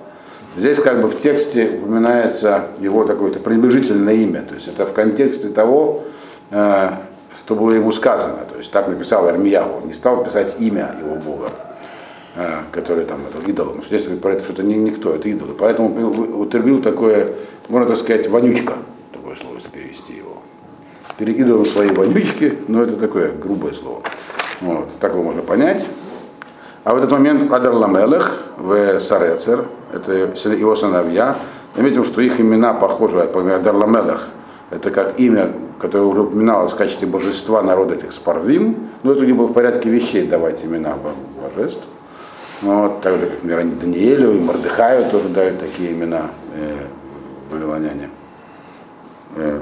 Здесь 0.57 0.79
как 0.81 1.01
бы 1.01 1.09
в 1.09 1.19
тексте 1.19 1.79
упоминается 1.83 2.67
его 2.81 3.05
такое-то 3.05 3.39
пренебрежительное 3.39 4.15
имя. 4.15 4.43
То 4.43 4.55
есть 4.55 4.69
это 4.69 4.85
в 4.85 4.93
контексте 4.93 5.49
того, 5.49 6.03
э, 6.51 6.91
что 7.39 7.55
было 7.55 7.71
ему 7.71 7.93
сказано. 7.93 8.39
То 8.51 8.59
есть 8.59 8.71
так 8.71 8.89
написал 8.89 9.27
Армияху, 9.27 9.87
не 9.87 9.95
стал 9.95 10.23
писать 10.25 10.57
имя 10.59 10.95
его 11.01 11.17
Бога. 11.17 11.51
А, 12.35 12.65
который 12.73 13.05
там 13.05 13.21
это 13.27 13.51
идолом. 13.51 13.83
Здесь 13.83 14.05
про 14.05 14.33
это 14.33 14.45
что-то 14.45 14.63
не, 14.63 14.75
никто, 14.75 15.15
это 15.15 15.29
идолы. 15.29 15.53
Поэтому 15.53 16.09
употребил 16.41 16.81
такое, 16.81 17.35
можно 17.69 17.89
так 17.89 17.99
сказать, 17.99 18.27
вонючка, 18.27 18.75
такое 19.13 19.37
слово, 19.37 19.59
перевести 19.71 20.15
Перед 21.23 21.39
идолом 21.39 21.65
своей 21.65 21.93
вонючки, 21.93 22.59
но 22.67 22.83
это 22.83 22.97
такое 22.97 23.31
грубое 23.31 23.73
слово. 23.73 24.03
Вот, 24.61 24.89
так 24.99 25.13
его 25.13 25.23
можно 25.23 25.41
понять. 25.41 25.89
А 26.83 26.95
в 26.95 26.97
этот 26.97 27.13
момент 27.13 27.53
Адар 27.53 27.75
Ламелех 27.75 28.43
в 28.57 28.99
Сарецер, 28.99 29.67
это 29.95 30.13
его 30.13 30.75
сыновья, 30.75 31.37
заметим, 31.77 32.03
что 32.03 32.21
их 32.23 32.41
имена 32.41 32.75
похожи, 32.75 33.19
например, 33.19 33.61
Адар 33.61 33.77
Ламелех, 33.77 34.31
это 34.71 34.91
как 34.91 35.21
имя, 35.21 35.53
которое 35.79 36.07
уже 36.07 36.23
упоминалось 36.23 36.73
в 36.73 36.77
качестве 36.77 37.07
божества 37.07 37.63
народа 37.63 37.95
этих 37.95 38.11
Спарвим, 38.13 38.89
но 39.05 39.13
это 39.13 39.25
не 39.25 39.33
было 39.33 39.47
в 39.47 39.53
порядке 39.53 39.91
вещей 39.91 40.27
давать 40.27 40.65
имена 40.65 40.97
божеств. 41.41 41.85
Ну, 42.63 42.83
вот, 42.83 43.01
так 43.01 43.21
же, 43.21 43.27
как, 43.27 43.45
например, 43.45 43.77
Даниэлю 43.81 44.33
и 44.33 44.41
Мордыхаю 44.41 45.09
тоже 45.09 45.29
дают 45.29 45.61
такие 45.61 45.93
имена 45.93 46.33
э, 46.57 46.79
вавилоняне. 47.49 48.11
Э, 49.35 49.61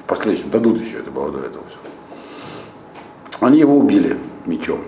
в 0.00 0.04
последующем 0.04 0.50
дадут 0.50 0.80
еще, 0.80 0.98
это 0.98 1.10
было 1.10 1.30
до 1.30 1.38
этого 1.38 1.64
все. 1.68 1.78
Они 3.44 3.58
его 3.58 3.76
убили 3.76 4.16
мечом, 4.46 4.80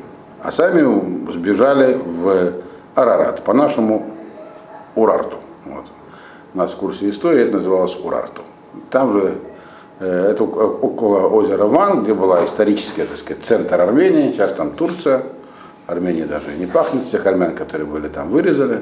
а 0.43 0.51
сами 0.51 1.31
сбежали 1.31 1.95
в 1.95 2.53
Арарат, 2.95 3.45
по-нашему 3.45 4.15
Урарту. 4.95 5.39
Вот. 5.65 5.87
У 6.55 6.59
нас 6.59 6.73
в 6.73 6.77
курсе 6.77 7.11
истории 7.11 7.43
это 7.43 7.57
называлось 7.57 7.99
Урарту. 8.03 8.43
Там 8.91 9.13
же 9.13 9.39
э, 9.99 10.31
это 10.31 10.45
около 10.45 11.29
озера 11.29 11.67
Ван, 11.67 12.05
где 12.05 12.15
была 12.15 12.45
исторический, 12.45 13.03
так 13.03 13.17
сказать, 13.17 13.45
центр 13.45 13.81
Армении, 13.81 14.33
сейчас 14.33 14.53
там 14.53 14.71
Турция. 14.71 15.23
Армении 15.87 16.25
даже 16.25 16.47
не 16.59 16.67
пахнет, 16.67 17.07
тех 17.09 17.27
армян, 17.27 17.55
которые 17.55 17.87
были 17.87 18.09
там, 18.09 18.31
вырезали 18.31 18.81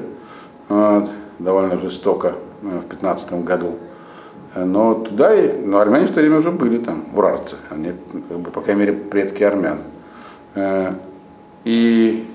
вот, 0.69 1.09
довольно 1.39 1.77
жестоко 1.77 2.33
э, 2.61 2.79
в 2.79 2.85
15 2.85 3.43
году. 3.43 3.77
Но 4.55 4.95
туда, 4.95 5.31
но 5.63 5.79
армяне 5.79 6.05
в 6.05 6.11
то 6.11 6.19
время 6.19 6.37
уже 6.37 6.51
были 6.51 6.77
там, 6.77 7.05
урарцы, 7.15 7.55
они, 7.71 7.93
как 8.29 8.37
бы, 8.37 8.51
по 8.51 8.61
крайней 8.61 8.81
мере, 8.81 8.93
предки 8.93 9.43
армян. 9.43 9.79
Э, 10.53 10.93
и 11.63 12.27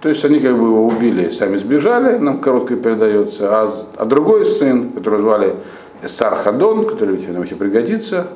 то 0.00 0.08
есть 0.08 0.24
они 0.24 0.38
как 0.38 0.52
бы 0.52 0.66
его 0.66 0.86
убили, 0.86 1.30
сами 1.30 1.56
сбежали, 1.56 2.18
нам 2.18 2.38
короткое 2.38 2.76
передается, 2.76 3.48
а, 3.50 3.86
а 3.96 4.04
другой 4.04 4.44
сын, 4.44 4.90
которого 4.90 5.20
звали 5.20 5.56
Сархадон, 6.04 6.84
который 6.84 7.18
нам 7.28 7.42
еще 7.42 7.56
пригодится, 7.56 8.28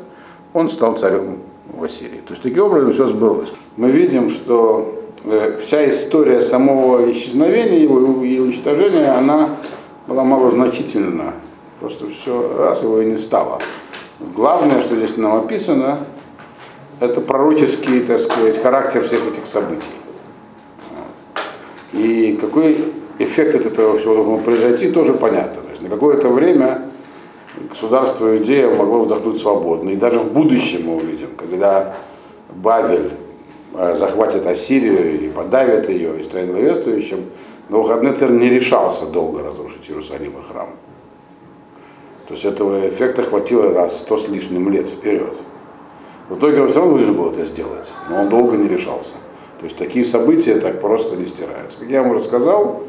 он 0.55 0.69
стал 0.71 0.97
царем 0.97 1.39
в 1.73 1.85
Ассирии. 1.85 2.23
То 2.27 2.33
есть 2.33 2.43
таким 2.43 2.65
образом 2.65 2.93
все 2.93 3.07
сбылось. 3.07 3.53
Мы 3.77 3.91
видим, 3.91 4.31
что 4.31 4.99
Э, 5.25 5.59
вся 5.61 5.89
история 5.89 6.41
самого 6.41 7.11
исчезновения 7.11 7.81
его 7.81 8.25
и 8.25 8.39
уничтожения, 8.39 9.11
она 9.11 9.51
была 10.07 10.25
малозначительна. 10.25 11.35
Просто 11.81 12.11
все 12.11 12.57
раз 12.59 12.83
его 12.83 13.01
и 13.01 13.07
не 13.07 13.17
стало. 13.17 13.61
Главное, 14.35 14.81
что 14.81 14.97
здесь 14.97 15.17
нам 15.17 15.37
описано, 15.37 15.99
это 17.01 17.21
пророческий, 17.21 18.01
так 18.01 18.19
сказать, 18.19 18.61
характер 18.61 19.03
всех 19.05 19.27
этих 19.29 19.47
событий. 19.47 19.87
И 21.93 22.37
какой 22.41 22.93
эффект 23.19 23.55
от 23.55 23.67
этого 23.67 23.99
всего 23.99 24.17
должен 24.17 24.43
произойти, 24.43 24.91
тоже 24.91 25.15
понятно. 25.15 25.63
То 25.63 25.71
есть 25.71 25.83
на 25.83 25.89
какое-то 25.89 26.29
время 26.29 26.91
государство 27.71 28.37
Иудея 28.37 28.69
могло 28.75 29.01
вдохнуть 29.01 29.41
свободно. 29.41 29.91
И 29.91 29.97
даже 29.97 30.19
в 30.19 30.33
будущем 30.33 30.87
мы 30.87 30.97
увидим, 30.97 31.31
когда 31.37 31.97
Бавель 32.51 33.13
Э, 33.75 33.95
захватит 33.97 34.47
Ассирию 34.47 35.21
и 35.21 35.29
подавит 35.29 35.89
ее, 35.89 36.19
и 36.19 36.25
станет 36.25 36.51
главенствующим, 36.51 37.27
но 37.69 37.77
Навуходнецер 37.77 38.31
не 38.31 38.49
решался 38.49 39.07
долго 39.07 39.43
разрушить 39.43 39.89
Иерусалим 39.89 40.33
и 40.33 40.43
храм. 40.43 40.71
То 42.29 42.35
есть 42.35 42.45
этого 42.45 42.89
эффекта 42.89 43.23
хватило 43.23 43.73
раз 43.73 44.01
сто 44.01 44.19
с 44.19 44.29
лишним 44.29 44.71
лет 44.71 44.89
вперед. 44.89 45.35
В 46.29 46.37
итоге 46.37 46.61
он 46.61 46.69
все 46.69 46.79
равно 46.79 46.97
должен 46.97 47.15
был 47.15 47.31
это 47.31 47.45
сделать, 47.45 47.89
но 48.11 48.21
он 48.21 48.29
долго 48.29 48.57
не 48.57 48.69
решался. 48.69 49.15
То 49.59 49.65
есть 49.65 49.77
такие 49.77 50.05
события 50.05 50.61
так 50.61 50.81
просто 50.81 51.17
не 51.17 51.27
стираются. 51.27 51.79
Как 51.79 51.89
я 51.89 52.03
вам 52.03 52.13
уже 52.13 52.21
сказал, 52.21 52.83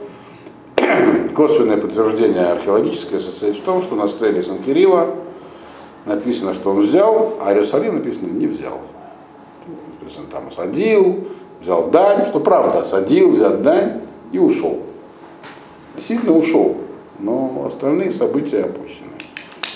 косвенное 1.35 1.77
подтверждение 1.77 2.47
археологическое 2.47 3.19
состоит 3.19 3.55
в 3.55 3.61
том, 3.61 3.81
что 3.81 3.95
на 3.95 4.07
стеле 4.07 4.43
Санкирива 4.43 5.15
написано, 6.05 6.53
что 6.53 6.71
он 6.71 6.81
взял, 6.81 7.35
а 7.41 7.51
Иерусалим 7.51 7.95
написано 7.95 8.27
не 8.31 8.47
взял 8.47 8.79
есть 10.09 10.19
он 10.19 10.25
там 10.27 10.47
осадил, 10.47 11.27
взял 11.61 11.89
дань, 11.89 12.25
что 12.25 12.39
правда, 12.39 12.81
осадил, 12.81 13.31
взял 13.31 13.57
дань 13.57 14.01
и 14.31 14.39
ушел. 14.39 14.81
Действительно 15.95 16.35
ушел, 16.35 16.77
но 17.19 17.65
остальные 17.67 18.11
события 18.11 18.63
опущены. 18.63 19.08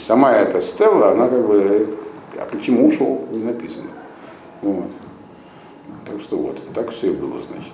Сама 0.06 0.34
эта 0.34 0.60
Стелла, 0.60 1.12
она 1.12 1.30
как 1.30 1.47
бы 1.47 1.97
а 2.36 2.45
почему 2.45 2.88
ушел, 2.88 3.26
не 3.32 3.43
написано. 3.43 3.89
Вот. 4.62 4.91
Так 6.06 6.22
что 6.22 6.38
вот, 6.38 6.58
так 6.74 6.89
все 6.89 7.12
и 7.12 7.16
было, 7.16 7.41
значит. 7.41 7.72